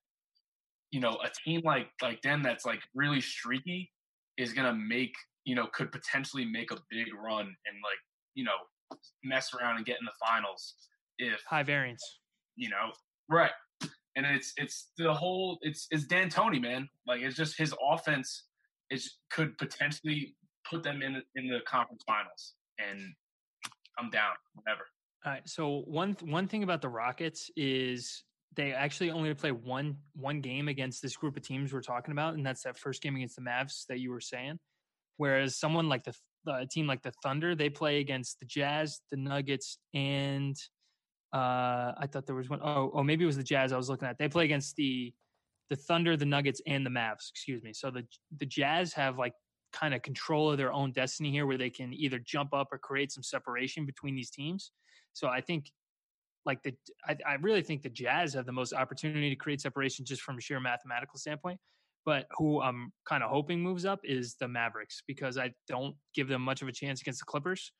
[0.91, 3.89] you know a team like like them that's like really streaky
[4.37, 5.13] is gonna make
[5.45, 7.99] you know could potentially make a big run and like
[8.35, 10.75] you know mess around and get in the finals
[11.17, 12.19] if High variance.
[12.55, 12.91] you know
[13.29, 13.51] right
[14.15, 18.45] and it's it's the whole it's it's D'Antoni man like it's just his offense
[18.89, 20.35] is could potentially
[20.69, 22.99] put them in in the conference finals and
[23.97, 24.81] I'm down whatever
[25.25, 25.47] All right.
[25.47, 28.23] So one one thing about the Rockets is
[28.55, 32.33] they actually only play one one game against this group of teams we're talking about,
[32.33, 34.59] and that's that first game against the Mavs that you were saying.
[35.17, 36.13] Whereas someone like the
[36.47, 40.57] a team like the Thunder, they play against the Jazz, the Nuggets, and
[41.33, 43.89] uh, I thought there was one oh oh maybe it was the Jazz I was
[43.89, 44.17] looking at.
[44.17, 45.13] They play against the
[45.69, 47.29] the Thunder, the Nuggets, and the Mavs.
[47.29, 47.73] Excuse me.
[47.73, 48.05] So the
[48.37, 49.33] the Jazz have like
[49.71, 52.77] kind of control of their own destiny here, where they can either jump up or
[52.77, 54.71] create some separation between these teams.
[55.13, 55.71] So I think
[56.45, 56.73] like the
[57.07, 60.37] I, I really think the Jazz have the most opportunity to create separation just from
[60.37, 61.59] a sheer mathematical standpoint.
[62.03, 66.27] But who I'm kind of hoping moves up is the Mavericks because I don't give
[66.27, 67.71] them much of a chance against the Clippers,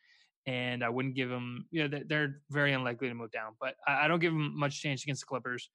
[0.45, 1.65] and I wouldn't give them.
[1.71, 4.79] You know, they're, very unlikely to move down, but I, I don't give them much
[4.79, 5.69] chance against the Clippers,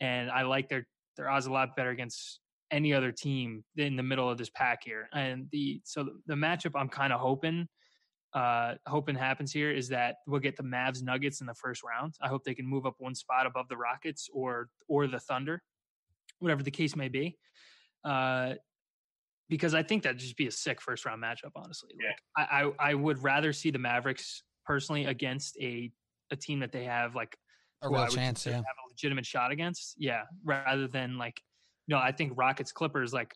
[0.00, 4.02] and I like their their odds a lot better against any other team in the
[4.02, 5.08] middle of this pack here.
[5.14, 7.68] And the so the matchup I'm kind of hoping
[8.36, 12.14] uh, hoping happens here is that we'll get the Mavs Nuggets in the first round.
[12.20, 15.62] I hope they can move up one spot above the Rockets or or the Thunder,
[16.38, 17.38] whatever the case may be.
[18.04, 18.54] Uh,
[19.48, 21.90] because I think that'd just be a sick first round matchup, honestly.
[21.98, 22.10] Yeah.
[22.36, 25.90] Like I, I I would rather see the Mavericks personally against a
[26.30, 27.38] a team that they have like
[27.80, 28.52] A real chance, yeah.
[28.52, 29.94] have a legitimate shot against.
[29.96, 31.40] Yeah, rather than like,
[31.88, 33.34] no, I think Rockets Clippers like.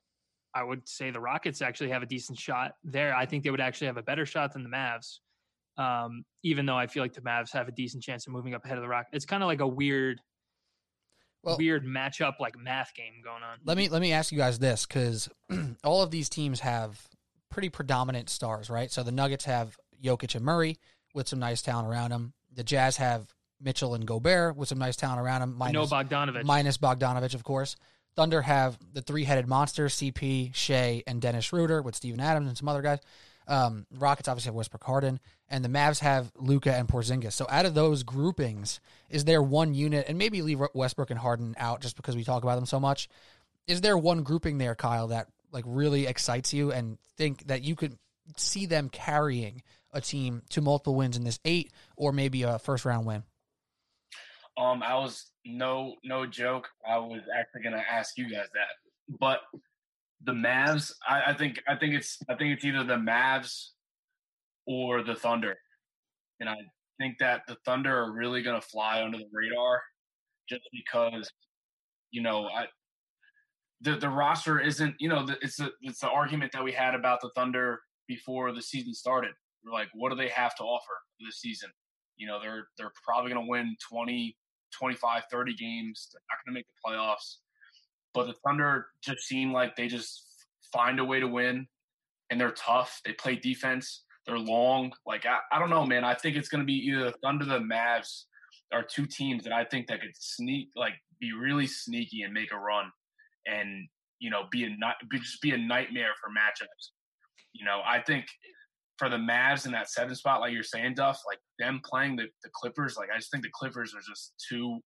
[0.54, 3.14] I would say the Rockets actually have a decent shot there.
[3.14, 5.18] I think they would actually have a better shot than the Mavs,
[5.76, 8.64] um, even though I feel like the Mavs have a decent chance of moving up
[8.64, 9.14] ahead of the Rockets.
[9.14, 10.20] It's kind of like a weird,
[11.42, 13.58] Well- weird matchup, like math game going on.
[13.64, 15.28] Let me let me ask you guys this because
[15.84, 17.08] all of these teams have
[17.50, 18.90] pretty predominant stars, right?
[18.90, 20.78] So the Nuggets have Jokic and Murray
[21.14, 22.32] with some nice talent around them.
[22.52, 25.56] The Jazz have Mitchell and Gobert with some nice talent around him.
[25.58, 26.44] no Bogdanovich.
[26.44, 27.76] minus Bogdanovich, of course.
[28.16, 32.58] Thunder have the three headed monster, CP, Shai, and Dennis Schroeder with Steven Adams and
[32.58, 32.98] some other guys.
[33.46, 37.32] Um, Rockets obviously have Westbrook Harden, and the Mavs have Luka and Porzingis.
[37.32, 41.54] So out of those groupings, is there one unit, and maybe leave Westbrook and Harden
[41.58, 43.08] out just because we talk about them so much?
[43.66, 47.74] Is there one grouping there, Kyle, that like really excites you and think that you
[47.74, 47.98] could
[48.36, 52.84] see them carrying a team to multiple wins in this eight or maybe a first
[52.84, 53.24] round win?
[54.58, 56.68] Um, I was no no joke.
[56.88, 59.40] I was actually gonna ask you guys that, but
[60.24, 63.68] the Mavs, I, I think I think it's I think it's either the Mavs
[64.66, 65.56] or the Thunder,
[66.40, 66.56] and I
[66.98, 69.80] think that the Thunder are really gonna fly under the radar,
[70.48, 71.30] just because
[72.10, 72.66] you know I
[73.80, 77.20] the the roster isn't you know it's the it's the argument that we had about
[77.20, 79.32] the Thunder before the season started.
[79.64, 81.70] We're like, what do they have to offer this season?
[82.20, 84.36] You know, they're they're probably going to win 20,
[84.78, 86.08] 25, 30 games.
[86.12, 87.36] They're not going to make the playoffs.
[88.12, 90.26] But the Thunder just seem like they just
[90.70, 91.66] find a way to win,
[92.28, 93.00] and they're tough.
[93.06, 94.04] They play defense.
[94.26, 94.92] They're long.
[95.06, 96.04] Like I, I don't know, man.
[96.04, 98.24] I think it's going to be either the Thunder, the Mavs,
[98.70, 102.52] are two teams that I think that could sneak, like, be really sneaky and make
[102.52, 102.90] a run,
[103.46, 104.68] and you know, be a
[105.18, 106.90] just be a nightmare for matchups.
[107.54, 108.26] You know, I think
[109.00, 112.26] for the Mavs in that seven spot, like you're saying, Duff, like them playing the,
[112.44, 114.78] the Clippers, like I just think the Clippers are just too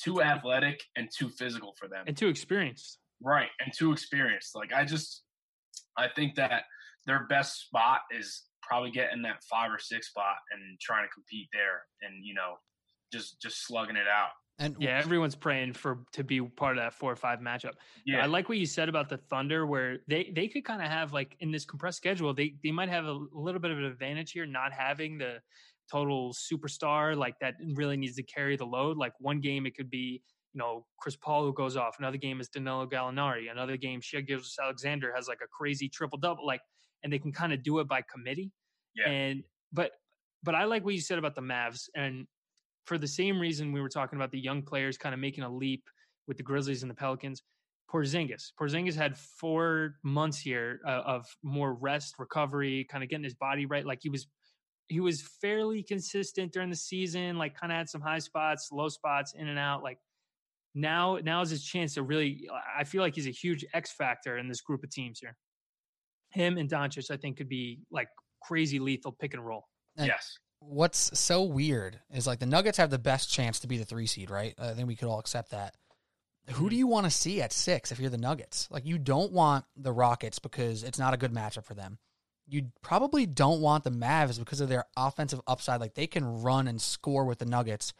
[0.00, 2.04] too athletic and too physical for them.
[2.06, 2.98] And too experienced.
[3.20, 3.48] Right.
[3.58, 4.54] And too experienced.
[4.54, 5.24] Like I just
[5.96, 6.62] I think that
[7.04, 11.48] their best spot is probably getting that five or six spot and trying to compete
[11.52, 12.54] there and, you know,
[13.12, 14.30] just just slugging it out.
[14.60, 17.74] And yeah, everyone's praying for to be part of that four or five matchup.
[18.04, 20.88] Yeah, I like what you said about the Thunder, where they they could kind of
[20.88, 23.84] have like in this compressed schedule, they they might have a little bit of an
[23.84, 25.38] advantage here, not having the
[25.90, 28.96] total superstar like that really needs to carry the load.
[28.96, 30.22] Like one game, it could be
[30.54, 31.96] you know Chris Paul who goes off.
[32.00, 33.52] Another game is Danilo Gallinari.
[33.52, 36.44] Another game, Shai Gilgeous-Alexander has like a crazy triple double.
[36.44, 36.62] Like,
[37.04, 38.50] and they can kind of do it by committee.
[38.96, 39.08] Yeah.
[39.08, 39.92] And but
[40.42, 42.26] but I like what you said about the Mavs, and
[42.88, 45.48] for the same reason we were talking about the young players kind of making a
[45.48, 45.84] leap
[46.26, 47.42] with the Grizzlies and the Pelicans.
[47.92, 48.52] Porzingis.
[48.58, 53.66] Porzingis had four months here uh, of more rest, recovery, kind of getting his body
[53.66, 53.84] right.
[53.84, 54.26] Like he was,
[54.88, 57.36] he was fairly consistent during the season.
[57.36, 59.82] Like kind of had some high spots, low spots, in and out.
[59.82, 59.98] Like
[60.74, 62.48] now, now is his chance to really.
[62.76, 65.36] I feel like he's a huge X factor in this group of teams here.
[66.30, 68.08] Him and Doncic, I think, could be like
[68.42, 69.66] crazy lethal pick and roll.
[69.96, 73.78] And, yes what's so weird is like the Nuggets have the best chance to be
[73.78, 74.54] the three seed, right?
[74.58, 75.74] I think we could all accept that.
[76.50, 76.78] Who do mm-hmm.
[76.78, 78.68] you want to see at six if you're the Nuggets?
[78.70, 81.98] Like you don't want the Rockets because it's not a good matchup for them.
[82.46, 85.80] You probably don't want the Mavs because of their offensive upside.
[85.80, 87.92] Like they can run and score with the Nuggets.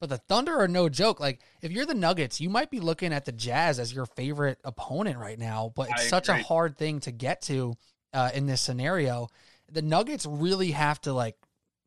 [0.00, 1.20] But the Thunder are no joke.
[1.20, 4.58] Like if you're the Nuggets, you might be looking at the Jazz as your favorite
[4.64, 5.72] opponent right now.
[5.74, 7.74] But it's such a hard thing to get to
[8.14, 9.28] uh, in this scenario.
[9.70, 11.36] The Nuggets really have to like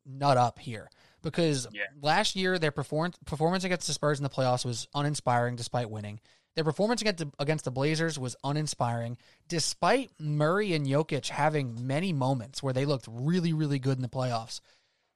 [0.06, 0.90] nut up here
[1.22, 1.82] because yeah.
[2.00, 6.20] last year their performance performance against the Spurs in the playoffs was uninspiring despite winning.
[6.56, 9.16] Their performance against the, against the Blazers was uninspiring
[9.48, 14.08] despite Murray and Jokic having many moments where they looked really really good in the
[14.08, 14.60] playoffs.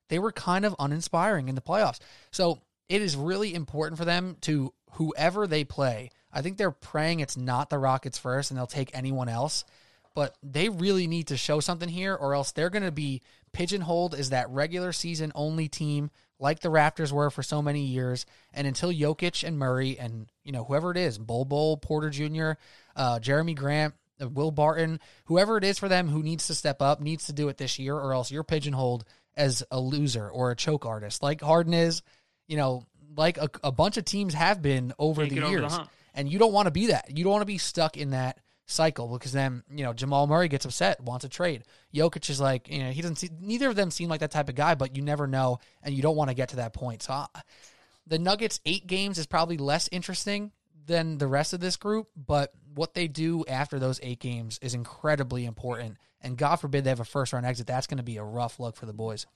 [0.09, 1.99] They were kind of uninspiring in the playoffs.
[2.30, 6.11] So it is really important for them to whoever they play.
[6.32, 9.64] I think they're praying it's not the Rockets first and they'll take anyone else
[10.14, 14.14] but they really need to show something here, or else they're going to be pigeonholed
[14.14, 18.26] as that regular season only team, like the Raptors were for so many years.
[18.52, 22.52] And until Jokic and Murray and you know whoever it is, Bol Bol, Porter Jr.,
[22.96, 26.80] uh, Jerami Grant, uh, Will Barton, whoever it is for them who needs to step
[26.80, 29.04] up, needs to do it this year, or else you're pigeonholed
[29.36, 32.02] as a loser or a choke artist, like Harden is.
[32.46, 32.86] You know,
[33.16, 35.72] like a, a bunch of teams have been over Can't the years.
[35.72, 37.16] Over the and you don't want to be that.
[37.16, 40.48] You don't want to be stuck in that cycle because then you know Jamal Murray
[40.48, 41.64] gets upset, wants a trade.
[41.94, 44.48] Jokic is like you know he doesn't see neither of them seem like that type
[44.48, 47.02] of guy, but you never know, and you don't want to get to that point.
[47.02, 47.26] So uh,
[48.06, 50.52] the Nuggets eight games is probably less interesting
[50.86, 54.74] than the rest of this group, but what they do after those eight games is
[54.74, 55.96] incredibly important.
[56.20, 57.66] And God forbid they have a first round exit.
[57.66, 59.26] That's going to be a rough look for the boys.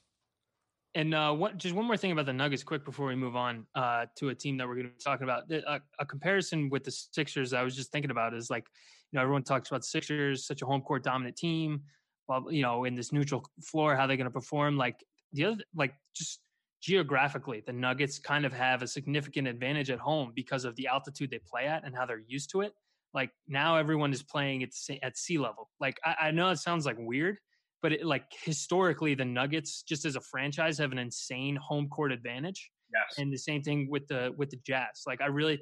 [0.94, 3.66] And uh, what, just one more thing about the Nuggets, quick before we move on
[3.74, 5.50] uh, to a team that we're going to be talking about.
[5.50, 8.66] A, a, comparison with the Sixers, I was just thinking about is like
[9.12, 11.82] you know, everyone talks about the Sixers, such a home court dominant team.
[12.28, 14.76] Well, you know, in this neutral floor, how they're going to perform.
[14.76, 15.02] Like
[15.32, 16.40] the other, like just
[16.82, 21.30] geographically, the Nuggets kind of have a significant advantage at home because of the altitude
[21.30, 22.72] they play at and how they're used to it.
[23.14, 24.70] Like now, everyone is playing at
[25.02, 25.70] at sea level.
[25.80, 27.38] Like I, I know it sounds like weird,
[27.80, 32.12] but it, like historically, the Nuggets, just as a franchise, have an insane home court
[32.12, 32.70] advantage.
[32.92, 33.18] Yes.
[33.18, 35.04] And the same thing with the with the Jazz.
[35.06, 35.60] Like I really,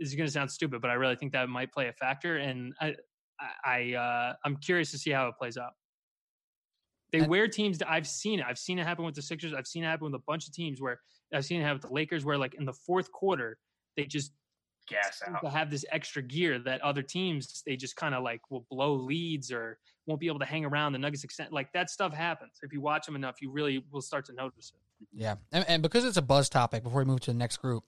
[0.00, 2.38] is going to sound stupid, but I really think that might play a factor.
[2.38, 2.94] And I,
[3.64, 5.72] I, uh, I'm curious to see how it plays out.
[7.12, 8.46] They And- wear teams that I've seen it.
[8.48, 9.52] I've seen it happen with the Sixers.
[9.52, 11.00] I've seen it happen with a bunch of teams where
[11.34, 13.58] I've seen it happen with the Lakers, where like in the fourth quarter
[13.96, 14.32] they just
[14.88, 15.40] Gas out.
[15.42, 18.94] to have this extra gear that other teams they just kind of like will blow
[18.94, 21.52] leads or won't be able to hang around the Nuggets extent.
[21.52, 22.52] Like that stuff happens.
[22.62, 25.06] If you watch them enough, you really will start to notice it.
[25.12, 27.84] Yeah, and, and because it's a buzz topic, before we move to the next group,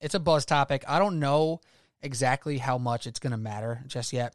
[0.00, 0.84] it's a buzz topic.
[0.88, 1.60] I don't know
[2.02, 4.34] exactly how much it's going to matter just yet,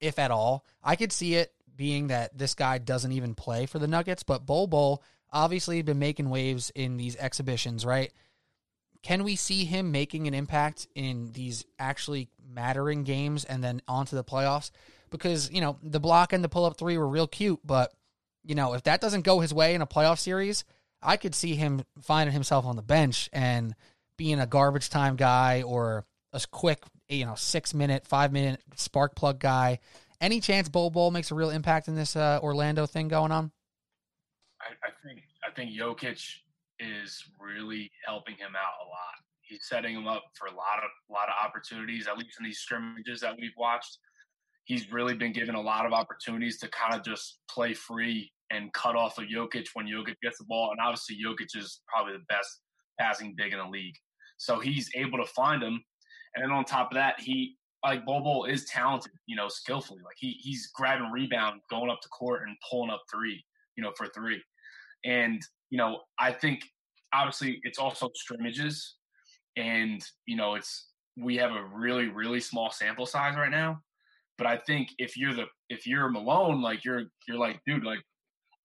[0.00, 0.64] if at all.
[0.82, 4.46] I could see it being that this guy doesn't even play for the Nuggets, but
[4.46, 8.12] Bol Bol obviously been making waves in these exhibitions, right?
[9.02, 14.16] Can we see him making an impact in these actually mattering games and then onto
[14.16, 14.70] the playoffs?
[15.10, 17.92] Because, you know, the block and the pull up three were real cute, but,
[18.42, 20.64] you know, if that doesn't go his way in a playoff series,
[21.02, 23.74] I could see him finding himself on the bench and
[24.16, 29.14] being a garbage time guy or a quick, you know, six minute, five minute spark
[29.14, 29.78] plug guy.
[30.20, 33.52] Any chance Bol Bol makes a real impact in this uh, Orlando thing going on?
[34.60, 36.36] I, I think I think Jokic
[36.78, 39.16] is really helping him out a lot.
[39.42, 42.58] He's setting him up for a lot of lot of opportunities, at least in these
[42.58, 43.98] scrimmages that we've watched.
[44.64, 48.72] He's really been given a lot of opportunities to kind of just play free and
[48.72, 50.70] cut off of Jokic when Jokic gets the ball.
[50.72, 52.60] And obviously, Jokic is probably the best
[52.98, 53.94] passing big in the league.
[54.36, 55.82] So he's able to find him.
[56.34, 60.00] And then on top of that, he like Bobo is talented, you know, skillfully.
[60.04, 63.44] Like he he's grabbing rebound, going up the court and pulling up three,
[63.76, 64.42] you know, for three.
[65.04, 66.64] And, you know, I think
[67.14, 68.96] obviously it's also scrimmages
[69.56, 73.80] and, you know, it's we have a really, really small sample size right now.
[74.36, 78.00] But I think if you're the if you're Malone, like you're you're like, dude, like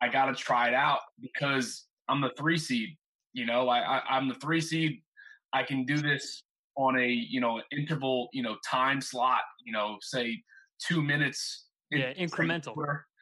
[0.01, 2.89] I gotta try it out because I'm the three seed.
[3.33, 5.01] You know, I, I I'm the three seed.
[5.53, 6.43] I can do this
[6.77, 9.41] on a you know interval you know time slot.
[9.65, 10.41] You know, say
[10.85, 11.67] two minutes.
[11.91, 12.75] in- Yeah, incremental.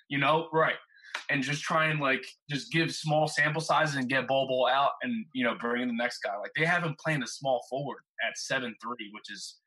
[0.09, 0.75] You know, right?
[1.29, 4.91] And just try and like just give small sample sizes and get Bol Bol out
[5.03, 6.35] and you know bring in the next guy.
[6.37, 9.59] Like they have him playing a small forward at seven three, which is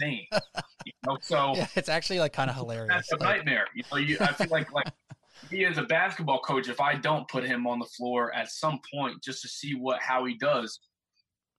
[0.00, 0.26] insane.
[0.86, 2.88] you know, so Yeah, it's actually like kind of hilarious.
[2.94, 3.66] that's a Like, nightmare.
[3.74, 4.90] You know, you, I feel like like
[5.50, 6.68] he is a basketball coach.
[6.68, 10.00] If I don't put him on the floor at some point just to see what
[10.02, 10.80] how he does,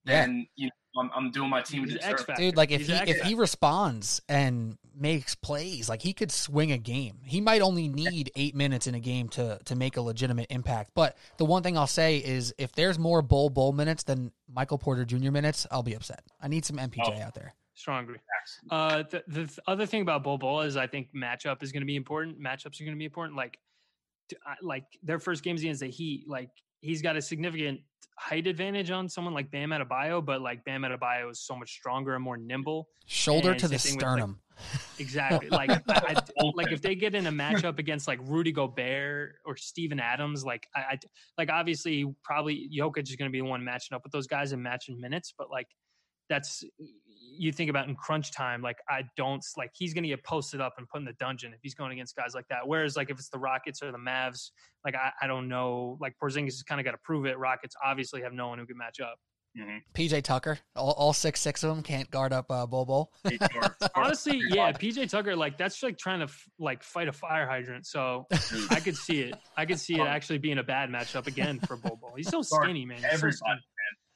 [0.06, 0.22] Yeah.
[0.26, 2.38] then you know I'm, I'm doing my team a He's an disservice.
[2.38, 6.72] Dude, like if He's he if he responds and makes plays, like he could swing
[6.72, 7.20] a game.
[7.26, 10.92] He might only need eight minutes in a game to to make a legitimate impact.
[10.96, 14.78] But the one thing I'll say is, if there's more Bol Bol minutes than Michael
[14.78, 15.32] Porter Jr.
[15.32, 16.22] minutes, I'll be upset.
[16.42, 17.22] I need some MPJ Oh.
[17.22, 17.54] out there.
[17.76, 18.18] Strong agree.
[18.72, 21.86] Uh, the, the other thing about Bol Bol is I think matchup is going to
[21.88, 22.38] be important.
[22.42, 23.38] Matchups are going to be important.
[23.38, 23.58] Like,
[24.30, 26.50] t- I- like their first games against the Heat, like
[26.82, 27.82] he's got a significant
[28.18, 32.16] height advantage on someone like Bam Adebayo, but like Bam Adebayo is so much stronger
[32.16, 32.90] and more nimble.
[33.06, 34.40] Shoulder And to the with, like, sternum.
[35.00, 35.50] Exactly.
[35.52, 39.56] Like, I, I, like if they get in a matchup against like Rudy Gobert or
[39.56, 41.00] Steven Adams, like I, I
[41.38, 44.52] like obviously probably Jokic is going to be the one matching up with those guys
[44.52, 45.68] and matching minutes, but like
[46.30, 46.64] that's
[47.40, 48.62] you think about in crunch time.
[48.62, 51.54] Like I don't like he's going to get posted up and put in the dungeon
[51.54, 52.68] if he's going against guys like that.
[52.68, 54.52] Whereas like if it's the Rockets or the Mavs,
[54.86, 55.98] like I, I don't know.
[56.02, 57.38] Like Porzingis has kind of got to prove it.
[57.38, 59.18] Rockets obviously have no one who can match up.
[59.96, 63.12] PJ Tucker, all, all six six of them can't guard up uh, Bol Bol.
[63.96, 67.88] Honestly, yeah, PJ Tucker, like that's like trying to f- like fight a fire hydrant.
[67.88, 68.28] So
[68.70, 69.36] I could see it.
[69.58, 72.14] I could see it actually being a bad matchup again for Bobo.
[72.16, 73.00] He's so skinny, man.
[73.00, 73.60] He's so skinny.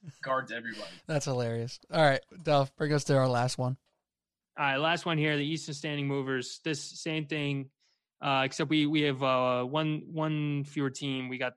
[0.03, 0.89] Man, guards everybody.
[1.07, 1.79] That's hilarious.
[1.91, 3.77] All right, Duff, bring us to our last one.
[4.57, 5.35] All right, last one here.
[5.37, 6.59] The Eastern Standing Movers.
[6.63, 7.69] This same thing,
[8.21, 11.29] uh, except we we have uh, one one fewer team.
[11.29, 11.53] We got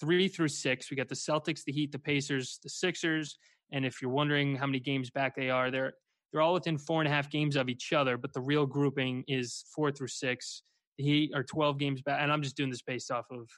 [0.00, 0.90] three through six.
[0.90, 3.38] We got the Celtics, the Heat, the Pacers, the Sixers.
[3.72, 5.94] And if you're wondering how many games back they are, they're
[6.32, 8.18] they're all within four and a half games of each other.
[8.18, 10.62] But the real grouping is four through six.
[10.98, 13.48] The Heat are 12 games back, and I'm just doing this based off of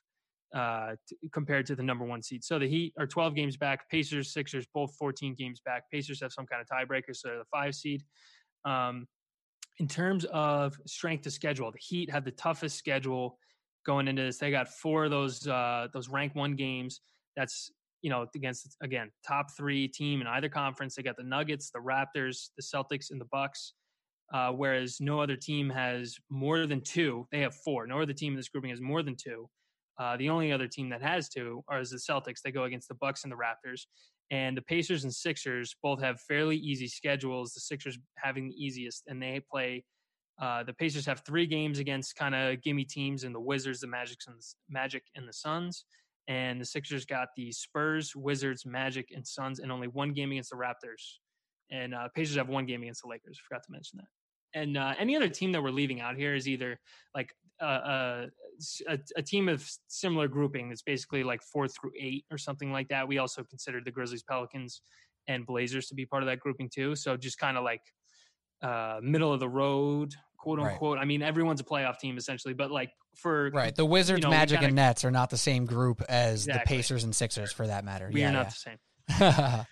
[0.54, 2.42] uh, t- compared to the number one seed.
[2.44, 3.88] So the Heat are 12 games back.
[3.90, 5.90] Pacers, Sixers, both 14 games back.
[5.90, 8.02] Pacers have some kind of tiebreaker, so they're the five seed.
[8.64, 9.06] Um,
[9.78, 13.38] in terms of strength of schedule, the Heat have the toughest schedule
[13.86, 14.38] going into this.
[14.38, 17.00] They got four of those uh, those rank one games.
[17.36, 17.70] That's
[18.02, 20.94] you know against again top three team in either conference.
[20.94, 23.74] They got the Nuggets, the Raptors, the Celtics, and the Bucks.
[24.32, 27.26] Uh, whereas no other team has more than two.
[27.32, 27.86] They have four.
[27.86, 29.48] No other team in this grouping has more than two.
[29.98, 32.40] Uh, the only other team that has two are the Celtics.
[32.42, 33.82] They go against the Bucks and the Raptors.
[34.30, 37.52] And the Pacers and Sixers both have fairly easy schedules.
[37.54, 39.84] The Sixers having the easiest, and they play.
[40.40, 43.86] Uh, the Pacers have three games against kind of gimme teams and the Wizards, the
[43.86, 45.84] Magic, and the Magic and the Suns,
[46.28, 50.50] and the Sixers got the Spurs, Wizards, Magic, and Suns, and only one game against
[50.50, 51.16] the Raptors.
[51.70, 53.40] And uh, Pacers have one game against the Lakers.
[53.48, 54.60] Forgot to mention that.
[54.60, 56.78] And uh, any other team that we're leaving out here is either
[57.14, 58.26] like uh, uh,
[58.88, 62.88] a, a team of similar grouping that's basically like four through eight or something like
[62.88, 63.06] that.
[63.08, 64.82] We also considered the Grizzlies, Pelicans,
[65.26, 66.94] and Blazers to be part of that grouping too.
[66.96, 67.82] So just kind of like
[68.62, 70.72] uh, middle of the road, quote Right.
[70.72, 70.98] unquote.
[70.98, 73.74] I mean, everyone's a playoff team essentially, but like for Right.
[73.74, 77.04] The Wizards, know, Magic, kinda- and Nets are not the same group as the Pacers
[77.04, 78.10] and Sixers, for that matter.
[78.12, 78.76] we yeah, are not yeah.
[79.08, 79.66] the same.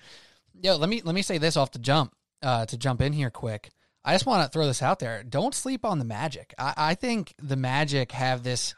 [0.63, 2.13] Yo, let me let me say this off the jump
[2.43, 3.71] uh, to jump in here quick.
[4.07, 5.25] I just want to throw this out there.
[5.25, 6.55] Don't sleep on the Magic.
[6.57, 8.75] I, I think the Magic have this.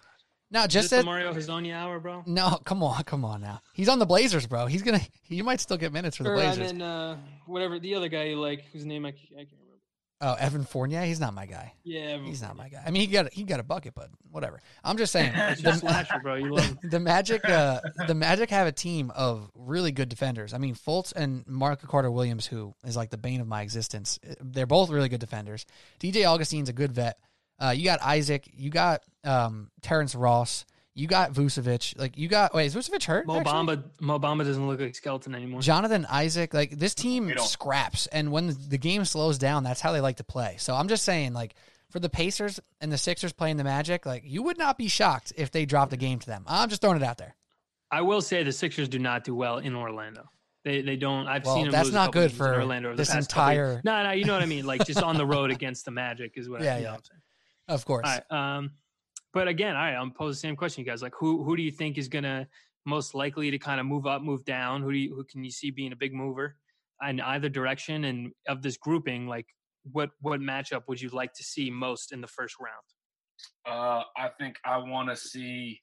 [0.51, 1.05] Not Just that.
[1.05, 2.23] Mario Hezonja hour, bro.
[2.27, 3.61] No, come on, come on now.
[3.75, 4.65] He's on the Blazers, bro.
[4.67, 5.01] He's gonna.
[5.23, 8.25] He might still get minutes for the Or, and then uh, whatever the other guy
[8.25, 9.11] you like, whose name I.
[9.11, 9.58] can't remember.
[10.21, 11.03] Oh, Evan Fournier.
[11.05, 11.75] He's not my guy.
[11.85, 12.83] Yeah, He's not my guy.
[12.85, 14.61] I mean, he got he got a bucket, but whatever.
[14.83, 15.33] I'm just saying.
[15.63, 16.35] The- slasher, bro.
[16.35, 20.53] You love the Magic, uh, the Magic have a team of really good defenders.
[20.55, 24.19] I mean, Fultz and Mark Carter Williams, who is like the bane of my existence.
[24.29, 25.67] uh, They're both really good defenders.
[26.01, 27.17] DJ Augustin's a good vet.
[27.61, 28.49] Uh, you got Isaac.
[28.53, 30.65] You got um, Terrence Ross.
[30.99, 31.97] You got Vucevic.
[31.99, 32.53] Like you got.
[32.55, 33.27] Wait, is Vucevic hurt?
[33.27, 33.53] Mo actually?
[33.77, 35.61] Bamba, Mo Bamba doesn't look like skeleton anymore.
[35.61, 40.01] Jonathan Isaac, like this team scraps, and when the game slows down, that's how they
[40.01, 40.57] like to play.
[40.59, 41.55] So I'm just saying, like
[41.91, 45.33] for the Pacers and the Sixers playing the Magic, like you would not be shocked
[45.37, 46.43] if they dropped a game to them.
[46.49, 47.37] I'm just throwing it out there.
[47.93, 50.29] I will say the Sixers do not do well in Orlando.
[50.65, 51.29] They they don't.
[51.29, 53.11] I've Well, seen them that's lose a not couple good for Orlando over the this
[53.11, 54.67] past entire- No, no, you know what I mean.
[54.67, 56.61] Like just on the road against the Magic is what.
[56.63, 56.91] Yeah, I, you know yeah.
[56.91, 57.21] what I'm saying.
[57.69, 58.05] Of course.
[58.05, 58.57] All right.
[58.57, 58.71] Um,
[59.33, 61.03] but again, right, I'm pose the same question, you guys.
[61.03, 62.47] Like, who who do you think is gonna
[62.87, 64.83] most likely to kind of move up, move down?
[64.83, 66.57] Who do you who can you see being a big mover
[67.07, 68.05] in either direction?
[68.05, 69.47] And of this grouping, like,
[69.93, 72.75] what what matchup would you like to see most in the first round?
[73.67, 75.81] Uh, I think I want to see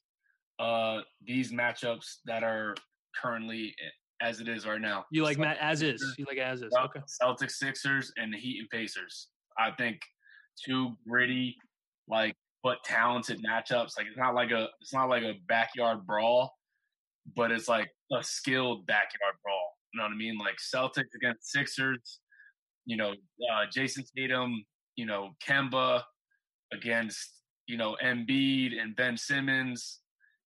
[0.60, 2.76] uh, these matchups that are
[3.22, 3.74] currently
[4.22, 5.06] as it is right now.
[5.12, 6.16] You like Matt as is?
[6.18, 6.74] You like as is?
[6.74, 7.02] Okay.
[7.22, 9.28] Celtics, Sixers, and the Heat and Pacers.
[9.58, 10.00] I think
[10.66, 11.56] two gritty,
[12.08, 12.36] like
[12.66, 13.92] but talented matchups.
[13.96, 16.52] Like it's not like a it's not like a backyard brawl,
[17.36, 19.78] but it's like a skilled backyard brawl.
[19.94, 20.40] You know what I mean?
[20.40, 22.20] Like Celtics against Sixers.
[22.88, 24.66] You know, uh, Jayson Tatum.
[24.96, 26.02] You know, Kemba
[26.74, 27.36] against
[27.68, 30.00] you know Embiid and Ben Simmons,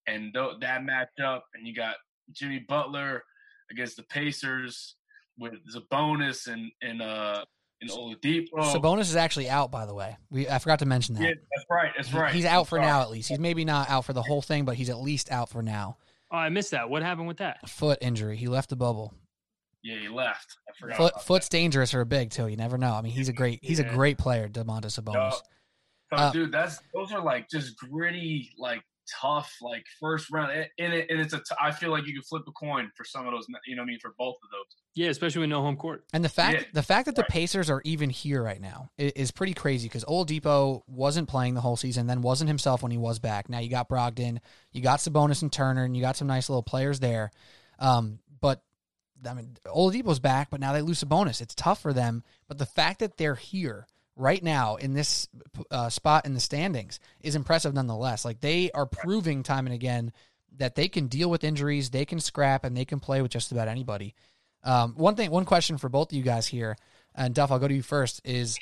[0.08, 1.42] and th- that matchup.
[1.54, 1.94] And you got
[2.32, 3.22] Jimmy Butler
[3.70, 4.96] against the Pacers
[5.38, 7.44] with Sabonis and and uh
[7.80, 8.48] and Oladipo.
[8.54, 10.16] Sabonis is actually out, by the way.
[10.30, 11.22] We I forgot to mention that.
[11.22, 11.92] Yeah, that's right.
[11.96, 12.34] That's He- right.
[12.34, 12.86] He's I'm out for sorry.
[12.86, 13.28] now, at least.
[13.28, 15.96] He's maybe not out for the whole thing, but he's at least out for now.
[16.30, 16.90] Oh, I missed that.
[16.90, 17.68] What happened with that?
[17.68, 18.36] Foot injury.
[18.36, 19.14] He left the bubble.
[19.82, 20.56] Yeah, he left.
[20.68, 20.96] I forgot.
[20.96, 22.48] Foot about foot's dangerous or big too.
[22.48, 22.92] You never know.
[22.94, 25.12] I mean, he's a great he's a great player, Domantas Sabonis.
[25.14, 25.34] that.
[26.10, 28.82] So, uh, dude, that's those are like just gritty, like
[29.20, 30.52] tough, like first round.
[30.52, 31.38] And it and it's a.
[31.38, 33.46] T- I feel like you could flip a coin for some of those.
[33.66, 33.98] You know what I mean?
[34.00, 34.76] For both of those.
[34.94, 36.04] Yeah, especially with no home court.
[36.12, 37.30] And the fact Yeah, the fact that the right.
[37.30, 41.60] Pacers are even here right now is, is pretty crazy because Oladipo wasn't playing the
[41.60, 43.48] whole season, then wasn't himself when he was back.
[43.48, 44.38] Now you got Brogdon,
[44.72, 47.30] you got Sabonis and Turner, and you got some nice little players there.
[47.78, 48.62] Um, but
[49.28, 51.40] I mean, Oladipo's back, but now they lose Sabonis.
[51.40, 52.22] It's tough for them.
[52.48, 53.86] But the fact that they're here
[54.18, 55.28] right now in this
[55.70, 58.24] uh, spot in the standings is impressive nonetheless.
[58.24, 60.12] Like they are proving time and again
[60.58, 63.52] that they can deal with injuries, they can scrap, and they can play with just
[63.52, 64.14] about anybody.
[64.64, 66.76] Um, one thing, one question for both of you guys here,
[67.14, 68.20] and Duff, I'll go to you first.
[68.24, 68.58] Is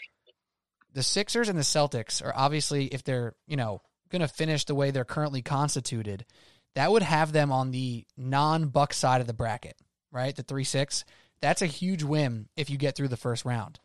[0.93, 3.81] the Sixers and the Celtics are obviously, if they're you know
[4.11, 6.27] going to finish the way they're currently constituted,
[6.75, 9.77] that would have them on the non-Buck side of the bracket,
[10.13, 10.37] right?
[10.37, 11.05] The three six.
[11.41, 13.81] That's a huge win if you get through the first round.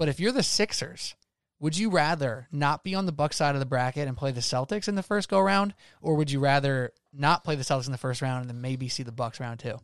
[0.00, 1.14] But if you're the Sixers,
[1.58, 4.40] would you rather not be on the Buck side of the bracket and play the
[4.40, 7.92] Celtics in the first go round, or would you rather not play the Celtics in
[7.92, 9.78] the first round and then maybe see the Bucks round two?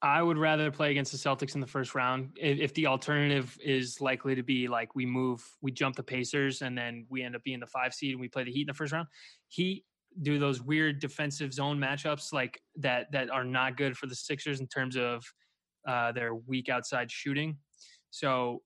[0.00, 2.30] I would rather play against the Celtics in the first round.
[2.40, 6.76] If, the alternative is likely to be like we move, we jump the Pacers, and
[6.76, 8.72] then we end up being the five seed and we play the Heat in the
[8.72, 9.08] first round.
[9.48, 9.84] Heat
[10.22, 14.60] do those weird defensive zone matchups like that that are not good for the Sixers
[14.60, 15.22] in terms of
[15.86, 17.58] uh, their weak outside shooting.
[18.08, 18.62] So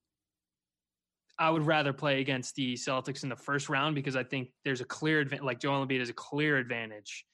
[1.39, 4.80] I would rather play against the Celtics in the first round because I think there's
[4.80, 5.45] a clear advantage.
[5.45, 7.26] Like Joel Embiid has a clear advantage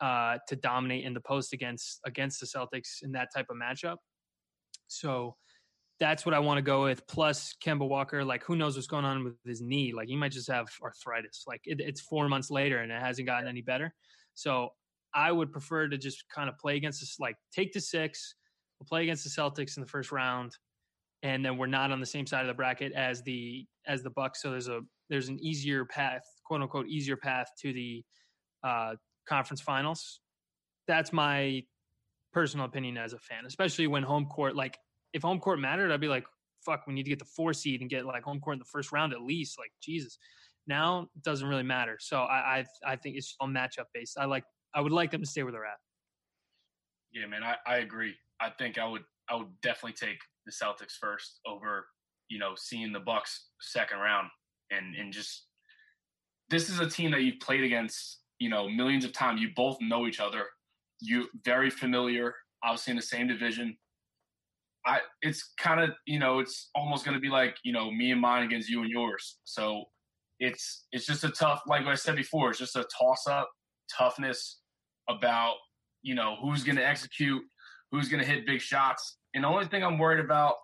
[0.00, 3.96] uh, to dominate in the post against against the Celtics in that type of matchup.
[4.88, 5.36] So
[5.98, 7.06] that's what I want to go with.
[7.06, 9.92] Plus Kemba Walker, like who knows what's going on with his knee?
[9.94, 11.44] Like he might just have arthritis.
[11.46, 13.92] Like it, it's four months later and it hasn't gotten any better.
[14.34, 14.70] So
[15.14, 18.34] I would prefer to just kind of play against this, like take the six.
[18.78, 20.56] We'll play against the Celtics in the first round,
[21.22, 24.10] and then we're not on the same side of the bracket as the as the
[24.10, 24.42] Bucks.
[24.42, 28.04] So there's a there's an easier path, quote unquote, easier path to the
[28.64, 28.94] uh,
[29.28, 30.20] conference finals.
[30.86, 31.62] that's my
[32.32, 34.78] personal opinion as a fan, especially when home court like
[35.12, 36.24] if home court mattered, I'd be like,
[36.64, 38.64] fuck, we need to get the four seed and get like home court in the
[38.66, 39.58] first round at least.
[39.58, 40.18] Like Jesus.
[40.66, 41.96] Now it doesn't really matter.
[42.00, 44.18] So I I, I think it's all matchup based.
[44.18, 44.44] I like
[44.74, 45.78] I would like them to stay where they're at.
[47.12, 48.14] Yeah, man, I, I agree.
[48.40, 51.86] I think I would I would definitely take the Celtics first over,
[52.28, 54.28] you know, seeing the Bucks second round
[54.70, 55.46] and and just
[56.48, 59.40] this is a team that you've played against, you know, millions of times.
[59.40, 60.46] You both know each other.
[61.00, 63.76] You very familiar, obviously in the same division.
[64.86, 68.10] I it's kind of, you know, it's almost going to be like, you know, me
[68.10, 69.38] and mine against you and yours.
[69.44, 69.84] So
[70.40, 73.48] it's it's just a tough like I said before, it's just a toss up
[73.96, 74.60] toughness
[75.08, 75.54] about,
[76.02, 77.42] you know, who's going to execute,
[77.90, 79.18] who's going to hit big shots.
[79.34, 80.54] And the only thing I'm worried about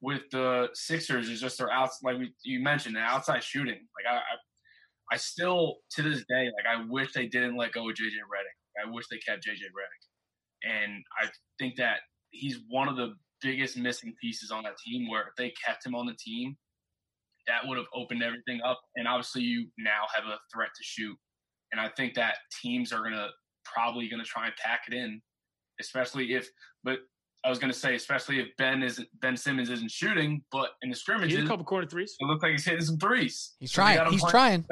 [0.00, 3.80] with the Sixers is just their outs, like we, you mentioned, the outside shooting.
[3.96, 7.88] Like I, I, I, still to this day, like I wish they didn't let go
[7.88, 8.84] of JJ Redick.
[8.84, 10.04] I wish they kept JJ Redick,
[10.64, 11.28] and I
[11.58, 11.98] think that
[12.30, 15.08] he's one of the biggest missing pieces on that team.
[15.08, 16.56] Where if they kept him on the team,
[17.46, 18.80] that would have opened everything up.
[18.96, 21.16] And obviously, you now have a threat to shoot.
[21.72, 23.28] And I think that teams are gonna
[23.64, 25.22] probably gonna try and pack it in,
[25.80, 26.46] especially if.
[26.82, 26.98] But
[27.44, 30.96] I was gonna say, especially if Ben is Ben Simmons isn't shooting, but in the
[30.96, 32.16] scrimmages, a couple corner threes.
[32.18, 33.52] It looks like he's hitting some threes.
[33.58, 34.10] He's so trying.
[34.10, 34.62] He's play, trying.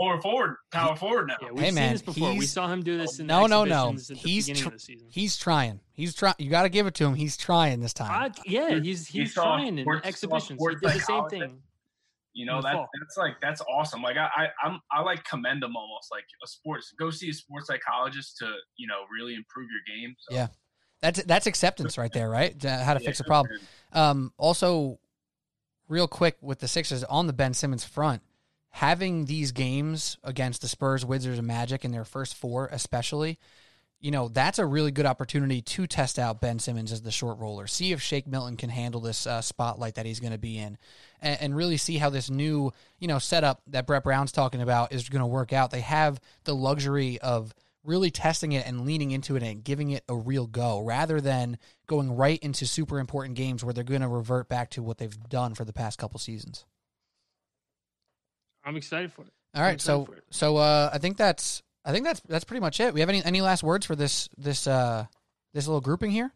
[0.00, 1.36] Power forward, power forward now.
[1.42, 2.34] Yeah, we've hey man, seen this before.
[2.34, 3.96] We saw him do this in no, no, no.
[4.14, 4.68] He's tr-
[5.10, 5.80] he's trying.
[5.92, 6.34] He's trying.
[6.38, 7.14] You got to give it to him.
[7.14, 8.30] He's trying this time.
[8.30, 10.60] Uh, yeah, he's he's trying in exhibitions.
[10.60, 11.58] He did the same thing.
[12.34, 14.00] You know that that's like that's awesome.
[14.00, 16.94] Like I, I I'm I like commend them almost like a sports.
[16.98, 18.46] Go see a sports psychologist to
[18.76, 20.14] you know really improve your game.
[20.18, 20.34] So.
[20.34, 20.46] Yeah,
[21.02, 22.54] that's that's acceptance right there, right?
[22.62, 23.58] How to fix a problem.
[23.92, 24.98] Um, also,
[25.88, 28.22] real quick with the Sixers on the Ben Simmons front,
[28.70, 33.38] having these games against the Spurs, Wizards, and Magic in their first four, especially,
[34.00, 37.38] you know, that's a really good opportunity to test out Ben Simmons as the short
[37.38, 37.66] roller.
[37.66, 40.78] See if Shake Milton can handle this uh, spotlight that he's going to be in,
[41.20, 44.92] and, and, really see how this new, you know, setup that Brett Brown's talking about
[44.92, 45.72] is going to work out.
[45.72, 47.52] They have the luxury of
[47.84, 51.58] really testing it and leaning into it and giving it a real go, rather than
[51.86, 55.28] going right into super important games where they're going to revert back to what they've
[55.28, 56.64] done for the past couple seasons.
[58.64, 59.32] I'm excited for it.
[59.54, 62.94] All right, so so uh, I think that's I think that's that's pretty much it.
[62.94, 65.06] We have any any last words for this this uh
[65.52, 66.32] this little grouping here?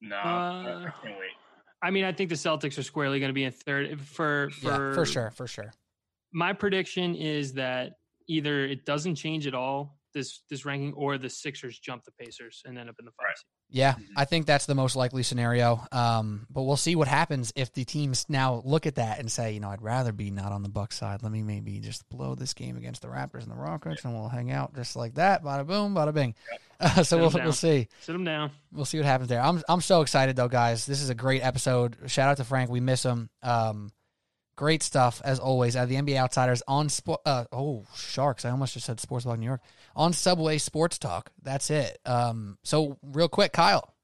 [0.00, 1.30] No, uh, I can't wait.
[1.82, 4.90] I mean, I think the Celtics are squarely going to be in third for for
[4.90, 5.72] yeah, for sure, for sure.
[6.32, 11.28] My prediction is that either it doesn't change at all this this ranking, or the
[11.28, 13.36] Sixers jump the Pacers and end up in the five right.
[13.36, 13.46] seed.
[13.70, 14.02] Yeah, mm-hmm.
[14.16, 15.84] I think that's the most likely scenario.
[15.92, 19.52] Um, but we'll see what happens if the teams now look at that and say,
[19.52, 21.22] you know, I'd rather be not on the Bucks side.
[21.22, 24.10] Let me maybe just blow this game against the Raptors and the Rockets, yeah.
[24.10, 25.42] and we'll hang out just like that.
[25.42, 26.34] Bada boom, bada bing.
[26.80, 27.88] Uh, so we'll, we'll see.
[28.00, 28.50] Sit them down.
[28.72, 29.42] We'll see what happens there.
[29.42, 30.86] I'm I'm so excited though, guys.
[30.86, 31.96] This is a great episode.
[32.06, 32.70] Shout out to Frank.
[32.70, 33.28] We miss him.
[33.42, 33.92] Um,
[34.56, 37.20] Great stuff as always at the NBA Outsiders on sport.
[37.26, 38.44] Uh, oh, Sharks!
[38.44, 39.60] I almost just said Sports Talk New York
[39.96, 41.30] on Subway Sports Talk.
[41.42, 41.98] That's it.
[42.04, 43.94] Um, so real quick, Kyle,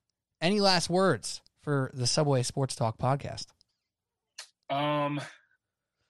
[0.41, 3.47] any last words for the Subway Sports Talk podcast?
[4.71, 5.21] Um,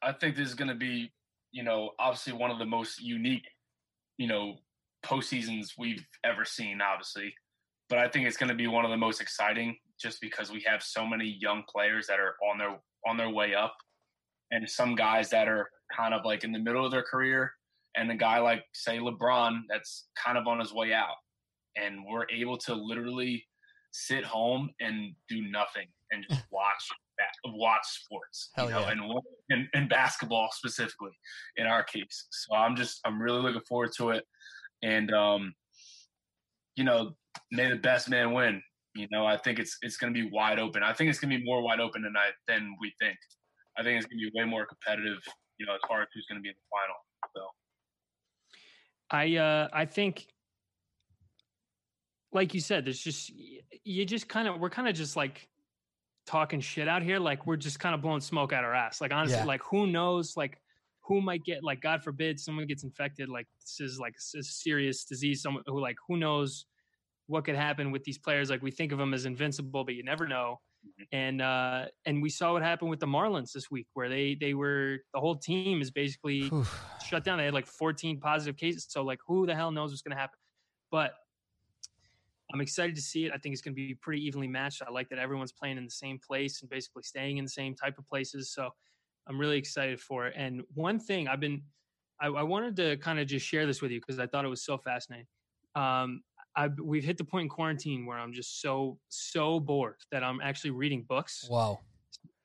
[0.03, 1.13] I think this is going to be,
[1.53, 3.49] you know, obviously one of the most unique,
[4.19, 4.57] you know,
[5.05, 6.81] postseasons we've ever seen.
[6.81, 7.35] Obviously,
[7.89, 10.65] but I think it's going to be one of the most exciting just because we
[10.67, 13.75] have so many young players that are on their on their way up
[14.51, 17.53] and some guys that are kind of like in the middle of their career,
[17.97, 21.17] and a guy like say LeBron that's kind of on his way out,
[21.77, 23.45] and we're able to literally
[23.93, 26.89] sit home and do nothing and just watch
[27.47, 28.91] watch sports, Hell you know, yeah.
[28.91, 31.13] and, and and basketball specifically
[31.57, 32.27] in our case.
[32.31, 34.25] So I'm just I'm really looking forward to it,
[34.83, 35.55] and um,
[36.77, 37.13] you know,
[37.53, 38.63] may the best man win.
[38.95, 40.83] You know, I think it's it's going to be wide open.
[40.83, 43.17] I think it's going to be more wide open tonight than we think.
[43.79, 45.23] I think it's going to be way more competitive,
[45.59, 46.97] you know, as far as who's going to be in the final.
[49.11, 50.27] I uh, I think,
[52.33, 53.33] like you said, there's just
[53.85, 55.49] you just kind of we're kind of just like
[56.27, 59.01] talking shit out here, like we're just kind of blowing smoke out our ass.
[59.01, 59.45] Like honestly, yeah.
[59.45, 60.61] like who knows, like
[61.03, 65.05] who might get like God forbid someone gets infected, like this is like a serious
[65.05, 65.43] disease.
[65.43, 66.67] Someone who like who knows
[67.27, 68.51] what could happen with these players.
[68.51, 70.61] Like we think of them as invincible, but you never know.
[70.87, 71.17] Mm-hmm.
[71.17, 74.55] And uh, and we saw what happened with the Marlins this week, where they they
[74.55, 76.51] were the whole team is basically
[77.07, 77.39] shut down.
[77.39, 80.21] They had like 14 positive cases, so like who the hell knows what's going to
[80.21, 80.39] happen?
[80.91, 81.13] But
[82.53, 83.33] I'm excited to see it.
[83.33, 84.83] I think it's going to be pretty evenly matched.
[84.87, 87.75] I like that everyone's playing in the same place and basically staying in the same
[87.75, 88.53] type of places.
[88.53, 88.71] So
[89.29, 90.35] I'm really excited for it.
[90.37, 91.63] And one thing I've been,
[92.21, 94.49] I, I wanted to kind of just share this with you because I thought it
[94.49, 95.27] was so fascinating.
[95.77, 96.23] Um,
[96.57, 100.41] I we've hit the point in quarantine where I'm just so so bored that I'm
[100.41, 101.47] actually reading books.
[101.51, 101.81] Wow.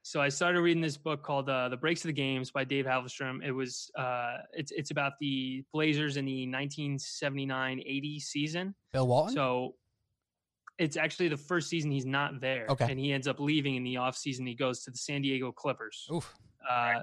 [0.03, 2.86] So I started reading this book called uh, "The Breaks of the Games" by Dave
[2.86, 3.44] Halberstam.
[3.44, 8.76] It was uh, it's it's about the Blazers in the 1979-80 season.
[8.94, 9.34] Bill Walton.
[9.34, 9.76] So
[10.77, 12.68] it's actually the first season he's not there.
[12.69, 12.91] Okay.
[12.91, 14.48] And he ends up leaving in the offseason.
[14.48, 16.07] He goes to the San Diego Clippers.
[16.14, 16.36] Oof.
[16.69, 17.02] Uh,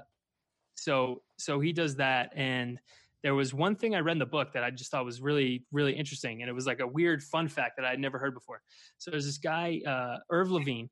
[0.75, 2.79] so so he does that and
[3.23, 5.65] there was one thing I read in the book that I just thought was really,
[5.71, 6.41] really interesting.
[6.41, 8.61] And it was like a weird fun fact that I had never heard before.
[8.97, 10.89] So there's this guy, uh, Irv Levin.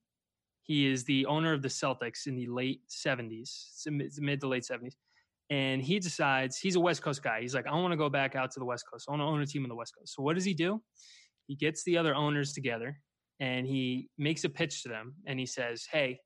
[0.63, 4.93] He is the owner of the Celtics in the late 70s, mid to late 70s.
[5.49, 7.41] And he decides he's a West Coast guy.
[7.41, 9.05] He's like, I want to go back out to the West Coast.
[9.09, 10.15] I want to own a team on the West Coast.
[10.15, 10.81] So what does he do?
[11.47, 13.01] He gets the other owners together
[13.41, 15.15] and he makes a pitch to them.
[15.25, 16.19] And he says, Hey,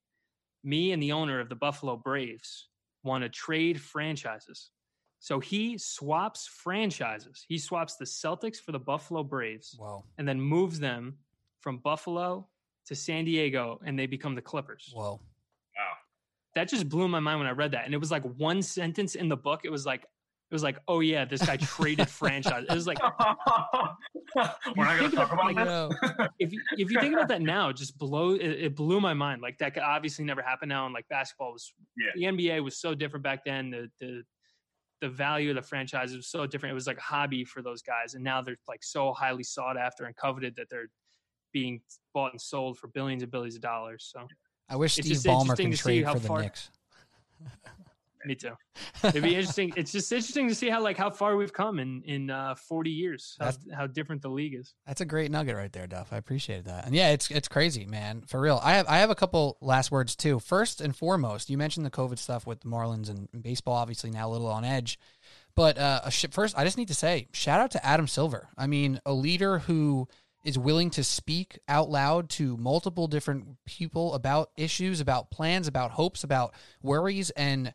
[0.63, 2.69] me and the owner of the Buffalo Braves
[3.03, 4.69] want to trade franchises.
[5.25, 7.45] So he swaps franchises.
[7.49, 10.03] He swaps the Celtics for the Buffalo Braves Whoa.
[10.19, 11.15] and then moves them
[11.61, 12.47] from Buffalo
[12.85, 14.91] to San Diego and they become the Clippers.
[14.93, 15.13] Whoa.
[15.13, 15.19] Wow.
[16.53, 17.85] That just blew my mind when I read that.
[17.85, 19.61] And it was like one sentence in the book.
[19.63, 22.65] It was like, it was like, oh yeah, this guy traded franchise.
[22.69, 22.99] It was like,
[24.77, 26.27] We're not going to talk about, about like, this.
[26.37, 29.15] if you, if you think about that now, it just blow it, it blew my
[29.15, 29.41] mind.
[29.41, 30.85] Like that could obviously never happen now.
[30.85, 32.11] And like basketball was, Yeah.
[32.13, 33.71] the NBA was so different back then.
[33.71, 34.23] The the
[35.05, 36.71] the value of the franchise was so different.
[36.71, 39.77] It was like a hobby for those guys, and now they're like so highly sought
[39.77, 40.89] after and coveted that they're
[41.53, 41.79] being
[42.15, 44.11] bought and sold for billions and billions of dollars.
[44.11, 44.27] So
[44.67, 46.71] I wish Steve Ballmer can trade for the far- Knicks.
[48.25, 48.53] me too.
[49.03, 49.73] It'd be interesting.
[49.75, 52.91] It's just interesting to see how like how far we've come in in uh, forty
[52.91, 53.37] years.
[53.39, 54.73] How, how different the league is.
[54.85, 56.11] That's a great nugget right there, Duff.
[56.11, 56.85] I appreciate that.
[56.85, 58.23] And yeah, it's it's crazy, man.
[58.27, 58.59] For real.
[58.63, 60.39] I have I have a couple last words too.
[60.39, 64.27] First and foremost, you mentioned the COVID stuff with the Marlins and baseball, obviously now
[64.27, 64.99] a little on edge.
[65.55, 68.49] But uh, sh- first, I just need to say, shout out to Adam Silver.
[68.57, 70.07] I mean, a leader who
[70.43, 75.91] is willing to speak out loud to multiple different people about issues, about plans, about
[75.91, 76.53] hopes, about
[76.83, 77.73] worries, and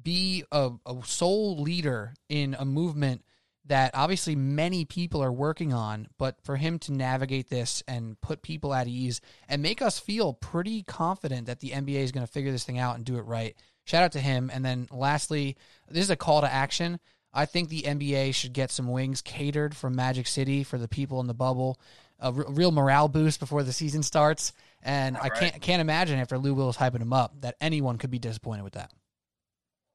[0.00, 3.22] be a, a sole leader in a movement
[3.66, 8.42] that obviously many people are working on, but for him to navigate this and put
[8.42, 12.32] people at ease and make us feel pretty confident that the NBA is going to
[12.32, 13.54] figure this thing out and do it right.
[13.84, 14.50] Shout out to him.
[14.52, 15.56] And then lastly,
[15.88, 16.98] this is a call to action.
[17.32, 21.20] I think the NBA should get some wings catered from Magic City for the people
[21.20, 21.80] in the bubble.
[22.18, 24.52] A r- real morale boost before the season starts.
[24.82, 25.34] And I Right.
[25.34, 28.74] can't can't imagine after Lou Will's hyping him up that anyone could be disappointed with
[28.74, 28.90] that.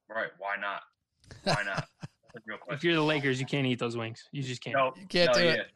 [0.08, 0.28] Right.
[0.38, 0.82] Why not?
[1.44, 1.86] Why not?
[2.34, 4.24] That's a real If you're the Lakers, you can't eat those wings.
[4.32, 4.76] You just can't.
[4.76, 5.52] No, You can't no, do yeah.
[5.52, 5.66] it.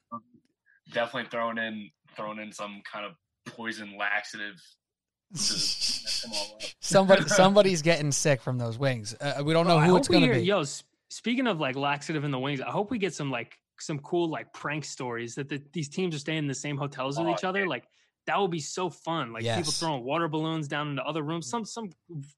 [0.92, 3.12] Definitely throwing in throwing in some kind of
[3.54, 4.56] poison laxative
[5.34, 6.62] to mess them all up.
[6.80, 9.14] Somebody somebody's getting sick from those wings.
[9.20, 10.42] Uh, we don't know Bro, who it's going to hear- be.
[10.42, 10.62] Yo,
[11.10, 14.28] speaking of like laxative in the wings, I hope we get some like some cool
[14.28, 17.32] like prank stories that the, these teams are staying in the same hotels with Oh,
[17.32, 17.60] each other.
[17.60, 17.66] yeah.
[17.68, 17.84] Like
[18.26, 19.32] that would be so fun.
[19.32, 21.46] Like people throwing water balloons down into other rooms.
[21.46, 21.50] Mm.
[21.50, 21.90] Some some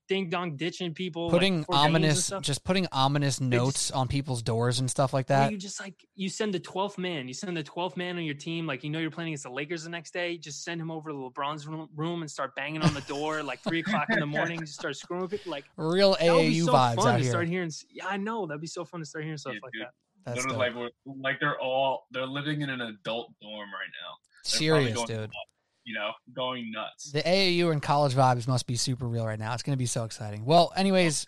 [0.09, 1.29] ding dong ditching people.
[1.31, 5.27] putting before games and ominous, just putting ominous notes on people's doors and stuff like
[5.27, 5.53] that.
[5.53, 7.29] you just like you send the twelfth man.
[7.29, 8.67] You send the twelfth man on your team.
[8.67, 10.39] Like you know you're playing against the Lakers the next day.
[10.39, 13.61] Just send him over to LeBron's room, room and start banging on the door like
[13.61, 14.61] three o'clock in the morning.
[14.61, 15.53] Just start screwing with people.
[15.53, 17.31] Like Real that would be AAU so vibes fun out to here.
[17.31, 17.71] start hearing.
[17.91, 19.83] Yeah, I know that'd be so fun to start hearing stuff Yeah, like dude.
[19.83, 19.91] that.
[20.25, 20.77] That's Literally, dope.
[20.77, 24.17] like we're like they're all they're living in an adult dorm right now.
[24.51, 25.31] They're serious, going dude.
[25.85, 27.13] You know, going nuts.
[27.13, 29.53] The AAU and college vibes must be super real right now.
[29.53, 30.45] It's going to be so exciting.
[30.45, 31.27] Well, anyways,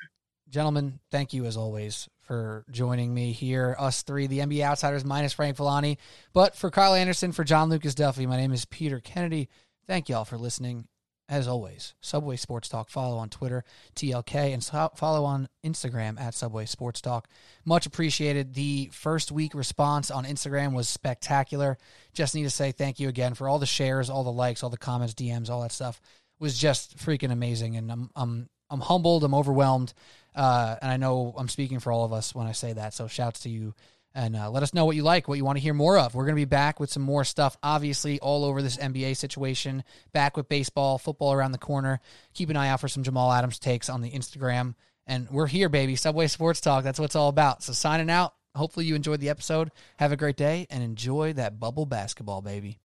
[0.49, 3.77] gentlemen, thank you as always for joining me here.
[3.79, 5.99] Us three, the NBA Outsiders minus Frank Villani.
[6.33, 9.49] But for Kyle Anderson, for John Lucas Duffy, my name is Peter Kennedy.
[9.87, 10.89] Thank y'all for listening.
[11.29, 12.89] As always, Subway Sports Talk.
[12.89, 13.65] Follow on Twitter,
[13.97, 17.29] TLK, and so- follow on Instagram at Subway Sports Talk.
[17.65, 18.55] Much appreciated.
[18.55, 21.79] The first week response on Instagram was spectacular.
[22.13, 24.71] Just need to say thank you again for all the shares, all the likes, all
[24.71, 26.01] the comments, DMs, all that stuff
[26.39, 27.77] was just freaking amazing.
[27.77, 29.25] And I'm I'm I'm humbled.
[29.25, 29.95] I'm overwhelmed.
[30.35, 32.95] Uh, and I know I'm speaking for all of us when I say that.
[32.95, 33.75] So shouts to you.
[34.17, 36.15] And uh, let us know what you like, what you want to hear more of.
[36.15, 39.85] We're going to be back with some more stuff, obviously, all over this NBA situation.
[40.15, 42.01] Back with baseball, football around the corner.
[42.33, 44.75] Keep an eye out for some Jamal Adams takes on the Instagram.
[45.07, 45.97] And we're here, baby.
[45.97, 46.83] Subway Sports Talk.
[46.83, 47.63] That's what it's all about.
[47.63, 48.33] So signing out.
[48.55, 49.71] Hopefully you enjoyed the episode.
[49.99, 52.75] Have a great day and enjoy that bubble basketball, baby.